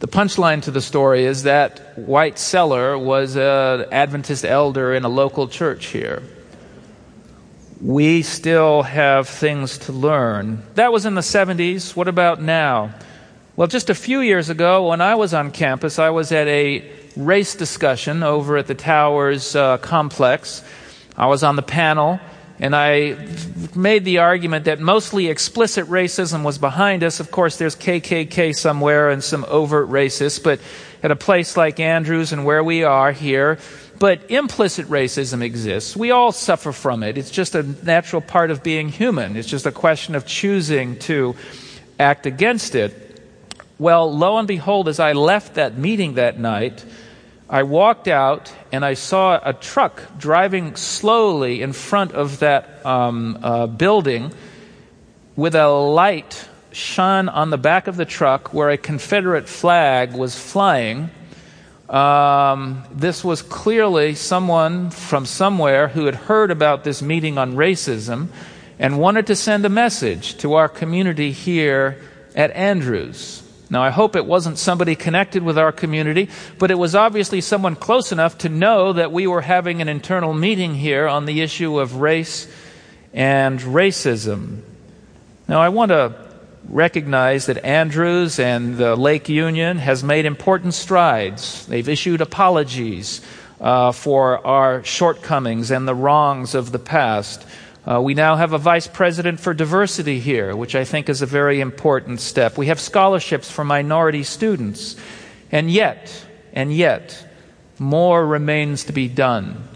The 0.00 0.08
punchline 0.08 0.62
to 0.62 0.70
the 0.70 0.80
story 0.80 1.24
is 1.24 1.42
that 1.42 1.98
white 1.98 2.38
seller 2.38 2.96
was 2.96 3.36
an 3.36 3.86
Adventist 3.90 4.44
elder 4.44 4.94
in 4.94 5.04
a 5.04 5.08
local 5.08 5.48
church 5.48 5.86
here. 5.86 6.22
We 7.80 8.22
still 8.22 8.82
have 8.82 9.28
things 9.28 9.78
to 9.78 9.92
learn. 9.92 10.62
That 10.74 10.92
was 10.92 11.06
in 11.06 11.14
the 11.14 11.20
70s. 11.20 11.96
What 11.96 12.08
about 12.08 12.40
now? 12.42 12.94
Well, 13.58 13.66
just 13.66 13.90
a 13.90 13.94
few 13.96 14.20
years 14.20 14.50
ago, 14.50 14.86
when 14.86 15.00
I 15.00 15.16
was 15.16 15.34
on 15.34 15.50
campus, 15.50 15.98
I 15.98 16.10
was 16.10 16.30
at 16.30 16.46
a 16.46 16.88
race 17.16 17.56
discussion 17.56 18.22
over 18.22 18.56
at 18.56 18.68
the 18.68 18.76
Towers 18.76 19.56
uh, 19.56 19.78
complex. 19.78 20.62
I 21.16 21.26
was 21.26 21.42
on 21.42 21.56
the 21.56 21.62
panel, 21.62 22.20
and 22.60 22.76
I 22.76 23.16
made 23.74 24.04
the 24.04 24.18
argument 24.18 24.66
that 24.66 24.78
mostly 24.78 25.26
explicit 25.26 25.86
racism 25.86 26.44
was 26.44 26.56
behind 26.56 27.02
us. 27.02 27.18
Of 27.18 27.32
course, 27.32 27.56
there's 27.56 27.74
KKK 27.74 28.54
somewhere 28.54 29.10
and 29.10 29.24
some 29.24 29.44
overt 29.48 29.88
racists, 29.88 30.40
but 30.40 30.60
at 31.02 31.10
a 31.10 31.16
place 31.16 31.56
like 31.56 31.80
Andrews 31.80 32.32
and 32.32 32.44
where 32.44 32.62
we 32.62 32.84
are 32.84 33.10
here, 33.10 33.58
but 33.98 34.30
implicit 34.30 34.86
racism 34.86 35.42
exists. 35.42 35.96
We 35.96 36.12
all 36.12 36.30
suffer 36.30 36.70
from 36.70 37.02
it. 37.02 37.18
It's 37.18 37.32
just 37.32 37.56
a 37.56 37.64
natural 37.64 38.22
part 38.22 38.52
of 38.52 38.62
being 38.62 38.88
human. 38.88 39.36
It's 39.36 39.48
just 39.48 39.66
a 39.66 39.72
question 39.72 40.14
of 40.14 40.26
choosing 40.26 40.96
to 41.00 41.34
act 41.98 42.24
against 42.24 42.76
it. 42.76 43.07
Well, 43.80 44.12
lo 44.12 44.38
and 44.38 44.48
behold, 44.48 44.88
as 44.88 44.98
I 44.98 45.12
left 45.12 45.54
that 45.54 45.78
meeting 45.78 46.14
that 46.14 46.36
night, 46.36 46.84
I 47.48 47.62
walked 47.62 48.08
out 48.08 48.52
and 48.72 48.84
I 48.84 48.94
saw 48.94 49.38
a 49.40 49.52
truck 49.52 50.02
driving 50.18 50.74
slowly 50.74 51.62
in 51.62 51.72
front 51.72 52.10
of 52.10 52.40
that 52.40 52.84
um, 52.84 53.38
uh, 53.40 53.68
building 53.68 54.32
with 55.36 55.54
a 55.54 55.68
light 55.68 56.48
shone 56.72 57.28
on 57.28 57.50
the 57.50 57.56
back 57.56 57.86
of 57.86 57.96
the 57.96 58.04
truck 58.04 58.52
where 58.52 58.68
a 58.68 58.76
Confederate 58.76 59.48
flag 59.48 60.12
was 60.12 60.36
flying. 60.36 61.10
Um, 61.88 62.82
this 62.92 63.22
was 63.22 63.42
clearly 63.42 64.16
someone 64.16 64.90
from 64.90 65.24
somewhere 65.24 65.86
who 65.86 66.06
had 66.06 66.16
heard 66.16 66.50
about 66.50 66.82
this 66.82 67.00
meeting 67.00 67.38
on 67.38 67.54
racism 67.54 68.28
and 68.80 68.98
wanted 68.98 69.28
to 69.28 69.36
send 69.36 69.64
a 69.64 69.68
message 69.70 70.36
to 70.38 70.54
our 70.54 70.68
community 70.68 71.30
here 71.30 72.02
at 72.34 72.50
Andrews. 72.50 73.47
Now, 73.70 73.82
I 73.82 73.90
hope 73.90 74.16
it 74.16 74.24
wasn't 74.24 74.58
somebody 74.58 74.96
connected 74.96 75.42
with 75.42 75.58
our 75.58 75.72
community, 75.72 76.30
but 76.58 76.70
it 76.70 76.78
was 76.78 76.94
obviously 76.94 77.42
someone 77.42 77.76
close 77.76 78.12
enough 78.12 78.38
to 78.38 78.48
know 78.48 78.94
that 78.94 79.12
we 79.12 79.26
were 79.26 79.42
having 79.42 79.82
an 79.82 79.88
internal 79.88 80.32
meeting 80.32 80.74
here 80.74 81.06
on 81.06 81.26
the 81.26 81.42
issue 81.42 81.78
of 81.78 81.96
race 81.96 82.50
and 83.12 83.60
racism. 83.60 84.60
Now, 85.46 85.60
I 85.60 85.68
want 85.68 85.90
to 85.90 86.14
recognize 86.68 87.46
that 87.46 87.64
Andrews 87.64 88.38
and 88.38 88.76
the 88.76 88.96
Lake 88.96 89.28
Union 89.28 89.78
has 89.78 90.02
made 90.02 90.24
important 90.24 90.74
strides. 90.74 91.66
They've 91.66 91.88
issued 91.88 92.20
apologies 92.20 93.20
uh, 93.60 93.92
for 93.92 94.46
our 94.46 94.84
shortcomings 94.84 95.70
and 95.70 95.88
the 95.88 95.94
wrongs 95.94 96.54
of 96.54 96.72
the 96.72 96.78
past. 96.78 97.46
Uh, 97.86 98.00
we 98.02 98.14
now 98.14 98.36
have 98.36 98.52
a 98.52 98.58
vice 98.58 98.86
president 98.86 99.40
for 99.40 99.54
diversity 99.54 100.20
here, 100.20 100.54
which 100.54 100.74
I 100.74 100.84
think 100.84 101.08
is 101.08 101.22
a 101.22 101.26
very 101.26 101.60
important 101.60 102.20
step. 102.20 102.58
We 102.58 102.66
have 102.66 102.80
scholarships 102.80 103.50
for 103.50 103.64
minority 103.64 104.22
students. 104.24 104.96
And 105.50 105.70
yet, 105.70 106.26
and 106.52 106.74
yet, 106.74 107.24
more 107.78 108.26
remains 108.26 108.84
to 108.84 108.92
be 108.92 109.08
done. 109.08 109.68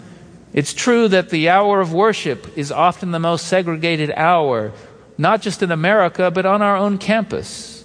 It's 0.53 0.75
true 0.75 1.09
that 1.09 1.31
the 1.31 1.49
hour 1.49 1.81
of 1.81 1.95
worship 1.95 2.59
is 2.59 2.71
often 2.71 3.11
the 3.11 3.19
most 3.19 3.47
segregated 3.47 4.11
hour, 4.11 4.73
not 5.17 5.41
just 5.41 5.63
in 5.63 5.71
America, 5.73 6.31
but 6.31 6.45
on 6.45 6.61
our 6.61 6.77
own 6.77 6.99
campus. 6.99 7.85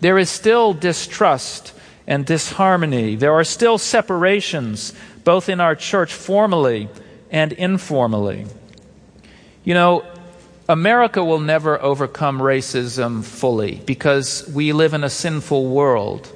There 0.00 0.16
is 0.16 0.30
still 0.30 0.72
distrust 0.72 1.74
and 2.06 2.24
disharmony. 2.24 3.16
There 3.16 3.34
are 3.34 3.44
still 3.44 3.76
separations, 3.76 4.94
both 5.24 5.50
in 5.50 5.60
our 5.60 5.74
church 5.74 6.14
formally 6.14 6.88
and 7.30 7.52
informally. 7.52 8.46
You 9.68 9.74
know, 9.74 10.02
America 10.66 11.22
will 11.22 11.40
never 11.40 11.78
overcome 11.78 12.38
racism 12.38 13.22
fully 13.22 13.82
because 13.84 14.50
we 14.54 14.72
live 14.72 14.94
in 14.94 15.04
a 15.04 15.10
sinful 15.10 15.66
world. 15.66 16.32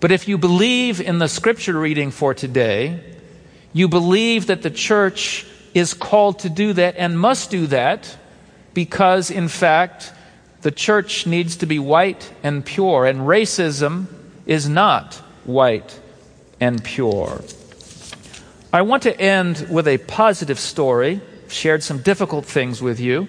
But 0.00 0.10
if 0.10 0.26
you 0.26 0.38
believe 0.38 1.00
in 1.00 1.20
the 1.20 1.28
scripture 1.28 1.78
reading 1.78 2.10
for 2.10 2.34
today, 2.34 2.98
you 3.72 3.86
believe 3.86 4.48
that 4.48 4.62
the 4.62 4.72
church 4.72 5.46
is 5.72 5.94
called 5.94 6.40
to 6.40 6.50
do 6.50 6.72
that 6.72 6.96
and 6.96 7.16
must 7.16 7.48
do 7.48 7.68
that 7.68 8.16
because, 8.74 9.30
in 9.30 9.46
fact, 9.46 10.12
the 10.62 10.72
church 10.72 11.28
needs 11.28 11.54
to 11.58 11.66
be 11.66 11.78
white 11.78 12.28
and 12.42 12.66
pure, 12.66 13.06
and 13.06 13.20
racism 13.20 14.06
is 14.46 14.68
not 14.68 15.14
white 15.44 16.00
and 16.58 16.82
pure. 16.82 17.40
I 18.72 18.82
want 18.82 19.04
to 19.04 19.16
end 19.16 19.68
with 19.70 19.86
a 19.86 19.98
positive 19.98 20.58
story 20.58 21.20
shared 21.54 21.82
some 21.82 21.98
difficult 21.98 22.44
things 22.44 22.82
with 22.82 23.00
you, 23.00 23.28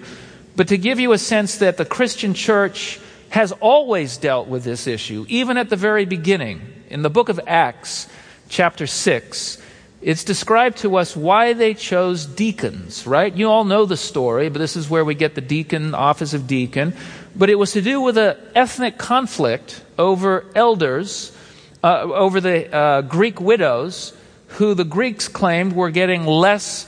but 0.56 0.68
to 0.68 0.78
give 0.78 0.98
you 0.98 1.12
a 1.12 1.18
sense 1.18 1.58
that 1.58 1.76
the 1.76 1.84
Christian 1.84 2.34
church 2.34 3.00
has 3.30 3.52
always 3.52 4.16
dealt 4.16 4.48
with 4.48 4.64
this 4.64 4.86
issue, 4.86 5.26
even 5.28 5.56
at 5.56 5.70
the 5.70 5.76
very 5.76 6.04
beginning. 6.04 6.60
In 6.88 7.02
the 7.02 7.10
book 7.10 7.28
of 7.28 7.40
Acts, 7.46 8.08
chapter 8.48 8.86
6, 8.86 9.62
it's 10.00 10.24
described 10.24 10.78
to 10.78 10.96
us 10.96 11.16
why 11.16 11.52
they 11.52 11.74
chose 11.74 12.26
deacons, 12.26 13.06
right? 13.06 13.34
You 13.34 13.50
all 13.50 13.64
know 13.64 13.86
the 13.86 13.96
story, 13.96 14.48
but 14.48 14.58
this 14.58 14.76
is 14.76 14.88
where 14.88 15.04
we 15.04 15.14
get 15.14 15.34
the 15.34 15.40
deacon, 15.40 15.94
office 15.94 16.32
of 16.32 16.46
deacon. 16.46 16.94
But 17.34 17.50
it 17.50 17.56
was 17.56 17.72
to 17.72 17.82
do 17.82 18.00
with 18.00 18.16
an 18.16 18.36
ethnic 18.54 18.98
conflict 18.98 19.82
over 19.98 20.44
elders, 20.54 21.36
uh, 21.82 22.02
over 22.02 22.40
the 22.40 22.72
uh, 22.74 23.02
Greek 23.02 23.40
widows, 23.40 24.12
who 24.48 24.74
the 24.74 24.84
Greeks 24.84 25.28
claimed 25.28 25.74
were 25.74 25.90
getting 25.90 26.24
less 26.24 26.86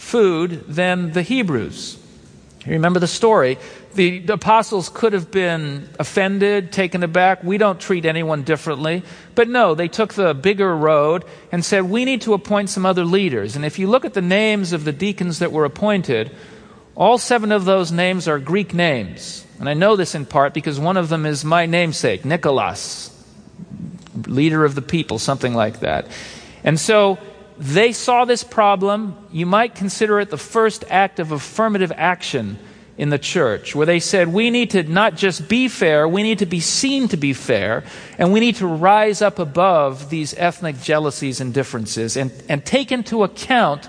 food 0.00 0.64
than 0.66 1.12
the 1.12 1.20
Hebrews. 1.20 1.98
You 2.64 2.72
remember 2.72 3.00
the 3.00 3.06
story. 3.06 3.58
The, 3.94 4.26
apostles 4.28 4.88
could 4.88 5.12
have 5.12 5.30
been 5.30 5.90
offended, 5.98 6.72
taken 6.72 7.02
aback. 7.02 7.44
We 7.44 7.58
don't 7.58 7.78
treat 7.78 8.06
anyone 8.06 8.42
differently. 8.42 9.02
But 9.34 9.48
no, 9.48 9.74
they 9.74 9.88
took 9.88 10.14
the 10.14 10.32
bigger 10.32 10.74
road 10.74 11.24
and 11.52 11.62
said, 11.62 11.84
we 11.84 12.06
need 12.06 12.22
to 12.22 12.32
appoint 12.32 12.70
some 12.70 12.86
other 12.86 13.04
leaders. 13.04 13.56
And 13.56 13.64
if 13.64 13.78
you 13.78 13.88
look 13.88 14.04
at 14.06 14.14
the 14.14 14.22
names 14.22 14.72
of 14.72 14.84
the 14.84 14.92
deacons 14.92 15.38
that 15.40 15.52
were 15.52 15.66
appointed, 15.66 16.34
all 16.94 17.18
seven 17.18 17.52
of 17.52 17.66
those 17.66 17.92
names 17.92 18.26
are 18.26 18.38
Greek 18.38 18.72
names. 18.72 19.46
And 19.58 19.68
I 19.68 19.74
know 19.74 19.96
this 19.96 20.14
in 20.14 20.24
part 20.24 20.54
because 20.54 20.80
one 20.80 20.96
of 20.96 21.10
them 21.10 21.26
is 21.26 21.44
my 21.44 21.66
namesake, 21.66 22.24
Nicholas, 22.24 23.10
leader 24.26 24.64
of 24.64 24.74
the 24.74 24.82
people, 24.82 25.18
something 25.18 25.54
like 25.54 25.80
that. 25.80 26.06
And 26.64 26.80
so 26.80 27.18
they 27.60 27.92
saw 27.92 28.24
this 28.24 28.42
problem. 28.42 29.16
You 29.30 29.44
might 29.44 29.74
consider 29.74 30.18
it 30.18 30.30
the 30.30 30.38
first 30.38 30.82
act 30.88 31.20
of 31.20 31.30
affirmative 31.30 31.92
action 31.94 32.58
in 32.96 33.10
the 33.10 33.18
church, 33.18 33.74
where 33.74 33.86
they 33.86 34.00
said, 34.00 34.28
we 34.28 34.50
need 34.50 34.70
to 34.70 34.82
not 34.82 35.14
just 35.14 35.48
be 35.48 35.68
fair, 35.68 36.08
we 36.08 36.22
need 36.22 36.40
to 36.40 36.46
be 36.46 36.60
seen 36.60 37.08
to 37.08 37.16
be 37.16 37.32
fair, 37.32 37.84
and 38.18 38.32
we 38.32 38.40
need 38.40 38.56
to 38.56 38.66
rise 38.66 39.22
up 39.22 39.38
above 39.38 40.10
these 40.10 40.34
ethnic 40.34 40.80
jealousies 40.80 41.40
and 41.40 41.54
differences 41.54 42.16
and, 42.16 42.30
and 42.48 42.64
take 42.64 42.92
into 42.92 43.22
account 43.22 43.88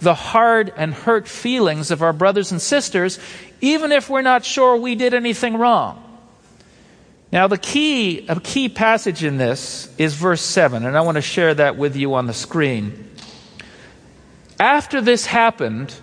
the 0.00 0.14
hard 0.14 0.72
and 0.76 0.92
hurt 0.94 1.26
feelings 1.26 1.90
of 1.90 2.02
our 2.02 2.12
brothers 2.12 2.52
and 2.52 2.60
sisters, 2.60 3.18
even 3.60 3.92
if 3.92 4.08
we're 4.08 4.22
not 4.22 4.44
sure 4.44 4.76
we 4.76 4.94
did 4.94 5.14
anything 5.14 5.56
wrong. 5.56 6.02
Now, 7.32 7.48
the 7.48 7.58
key, 7.58 8.26
a 8.28 8.40
key 8.40 8.68
passage 8.68 9.24
in 9.24 9.36
this 9.36 9.92
is 9.98 10.14
verse 10.14 10.42
7, 10.42 10.84
and 10.84 10.96
I 10.96 11.00
want 11.00 11.16
to 11.16 11.22
share 11.22 11.54
that 11.54 11.76
with 11.76 11.96
you 11.96 12.14
on 12.14 12.26
the 12.26 12.34
screen. 12.34 13.10
After 14.58 15.00
this 15.00 15.26
happened, 15.26 15.94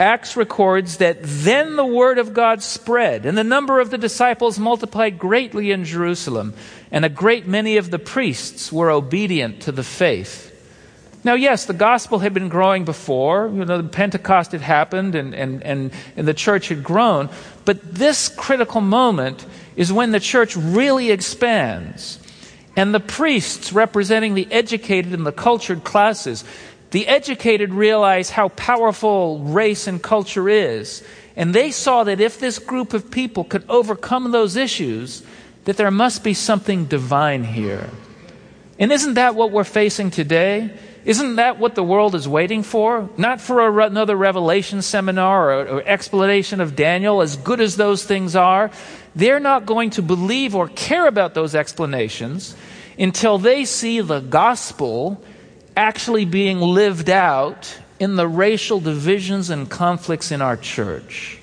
Acts 0.00 0.36
records 0.36 0.96
that 0.96 1.18
then 1.22 1.76
the 1.76 1.84
word 1.84 2.18
of 2.18 2.34
God 2.34 2.62
spread, 2.62 3.24
and 3.24 3.38
the 3.38 3.44
number 3.44 3.78
of 3.78 3.90
the 3.90 3.98
disciples 3.98 4.58
multiplied 4.58 5.18
greatly 5.18 5.70
in 5.70 5.84
Jerusalem, 5.84 6.54
and 6.90 7.04
a 7.04 7.08
great 7.08 7.46
many 7.46 7.76
of 7.76 7.90
the 7.90 8.00
priests 8.00 8.72
were 8.72 8.90
obedient 8.90 9.62
to 9.62 9.72
the 9.72 9.84
faith. 9.84 10.48
Now, 11.24 11.34
yes, 11.34 11.66
the 11.66 11.72
gospel 11.72 12.18
had 12.18 12.34
been 12.34 12.48
growing 12.48 12.84
before. 12.84 13.48
You 13.48 13.64
know, 13.64 13.80
the 13.80 13.88
Pentecost 13.88 14.52
had 14.52 14.60
happened 14.60 15.14
and, 15.14 15.34
and, 15.34 15.62
and, 15.62 15.92
and 16.16 16.26
the 16.26 16.34
church 16.34 16.68
had 16.68 16.82
grown. 16.82 17.28
But 17.64 17.94
this 17.94 18.28
critical 18.28 18.80
moment 18.80 19.46
is 19.76 19.92
when 19.92 20.10
the 20.10 20.18
church 20.18 20.56
really 20.56 21.12
expands. 21.12 22.18
And 22.74 22.92
the 22.92 23.00
priests, 23.00 23.72
representing 23.72 24.34
the 24.34 24.50
educated 24.50 25.12
and 25.12 25.24
the 25.24 25.30
cultured 25.30 25.84
classes, 25.84 26.42
the 26.92 27.08
educated 27.08 27.72
realize 27.74 28.30
how 28.30 28.50
powerful 28.50 29.40
race 29.40 29.86
and 29.86 30.02
culture 30.02 30.48
is. 30.48 31.02
And 31.36 31.54
they 31.54 31.70
saw 31.70 32.04
that 32.04 32.20
if 32.20 32.38
this 32.38 32.58
group 32.58 32.92
of 32.92 33.10
people 33.10 33.44
could 33.44 33.64
overcome 33.68 34.30
those 34.30 34.56
issues, 34.56 35.22
that 35.64 35.78
there 35.78 35.90
must 35.90 36.22
be 36.22 36.34
something 36.34 36.84
divine 36.84 37.44
here. 37.44 37.88
And 38.78 38.92
isn't 38.92 39.14
that 39.14 39.34
what 39.34 39.52
we're 39.52 39.64
facing 39.64 40.10
today? 40.10 40.76
Isn't 41.04 41.36
that 41.36 41.58
what 41.58 41.74
the 41.74 41.82
world 41.82 42.14
is 42.14 42.28
waiting 42.28 42.62
for? 42.62 43.08
Not 43.16 43.40
for 43.40 43.60
a, 43.60 43.86
another 43.86 44.14
revelation 44.14 44.82
seminar 44.82 45.50
or, 45.50 45.66
or 45.66 45.82
explanation 45.82 46.60
of 46.60 46.76
Daniel, 46.76 47.22
as 47.22 47.36
good 47.36 47.60
as 47.60 47.76
those 47.76 48.04
things 48.04 48.36
are. 48.36 48.70
They're 49.16 49.40
not 49.40 49.64
going 49.64 49.90
to 49.90 50.02
believe 50.02 50.54
or 50.54 50.68
care 50.68 51.06
about 51.06 51.32
those 51.32 51.54
explanations 51.54 52.54
until 52.98 53.38
they 53.38 53.64
see 53.64 54.00
the 54.00 54.20
gospel 54.20 55.22
actually 55.76 56.24
being 56.24 56.60
lived 56.60 57.10
out 57.10 57.78
in 57.98 58.16
the 58.16 58.26
racial 58.26 58.80
divisions 58.80 59.50
and 59.50 59.70
conflicts 59.70 60.30
in 60.30 60.42
our 60.42 60.56
church. 60.56 61.38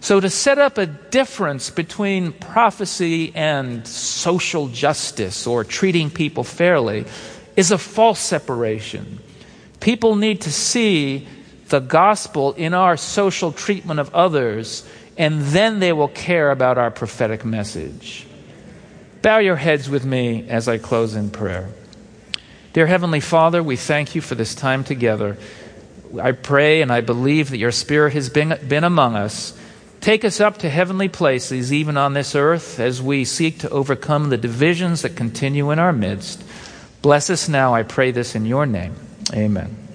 So, 0.00 0.20
to 0.20 0.30
set 0.30 0.58
up 0.58 0.78
a 0.78 0.86
difference 0.86 1.70
between 1.70 2.32
prophecy 2.32 3.34
and 3.34 3.86
social 3.86 4.68
justice 4.68 5.46
or 5.46 5.64
treating 5.64 6.10
people 6.10 6.44
fairly 6.44 7.06
is 7.56 7.70
a 7.72 7.78
false 7.78 8.20
separation. 8.20 9.18
People 9.80 10.14
need 10.14 10.42
to 10.42 10.52
see 10.52 11.26
the 11.68 11.80
gospel 11.80 12.52
in 12.52 12.74
our 12.74 12.96
social 12.96 13.50
treatment 13.50 13.98
of 13.98 14.14
others, 14.14 14.88
and 15.16 15.42
then 15.42 15.80
they 15.80 15.92
will 15.92 16.08
care 16.08 16.50
about 16.50 16.78
our 16.78 16.90
prophetic 16.90 17.44
message. 17.44 18.26
Bow 19.22 19.38
your 19.38 19.56
heads 19.56 19.90
with 19.90 20.04
me 20.04 20.48
as 20.48 20.68
I 20.68 20.78
close 20.78 21.16
in 21.16 21.30
prayer. 21.30 21.68
Dear 22.76 22.86
Heavenly 22.86 23.20
Father, 23.20 23.62
we 23.62 23.76
thank 23.76 24.14
you 24.14 24.20
for 24.20 24.34
this 24.34 24.54
time 24.54 24.84
together. 24.84 25.38
I 26.20 26.32
pray 26.32 26.82
and 26.82 26.92
I 26.92 27.00
believe 27.00 27.48
that 27.48 27.56
your 27.56 27.72
Spirit 27.72 28.12
has 28.12 28.28
been, 28.28 28.54
been 28.68 28.84
among 28.84 29.16
us. 29.16 29.58
Take 30.02 30.26
us 30.26 30.42
up 30.42 30.58
to 30.58 30.68
heavenly 30.68 31.08
places, 31.08 31.72
even 31.72 31.96
on 31.96 32.12
this 32.12 32.34
earth, 32.34 32.78
as 32.78 33.00
we 33.00 33.24
seek 33.24 33.60
to 33.60 33.70
overcome 33.70 34.28
the 34.28 34.36
divisions 34.36 35.00
that 35.00 35.16
continue 35.16 35.70
in 35.70 35.78
our 35.78 35.94
midst. 35.94 36.44
Bless 37.00 37.30
us 37.30 37.48
now, 37.48 37.72
I 37.72 37.82
pray 37.82 38.10
this 38.10 38.34
in 38.34 38.44
your 38.44 38.66
name. 38.66 38.94
Amen. 39.32 39.85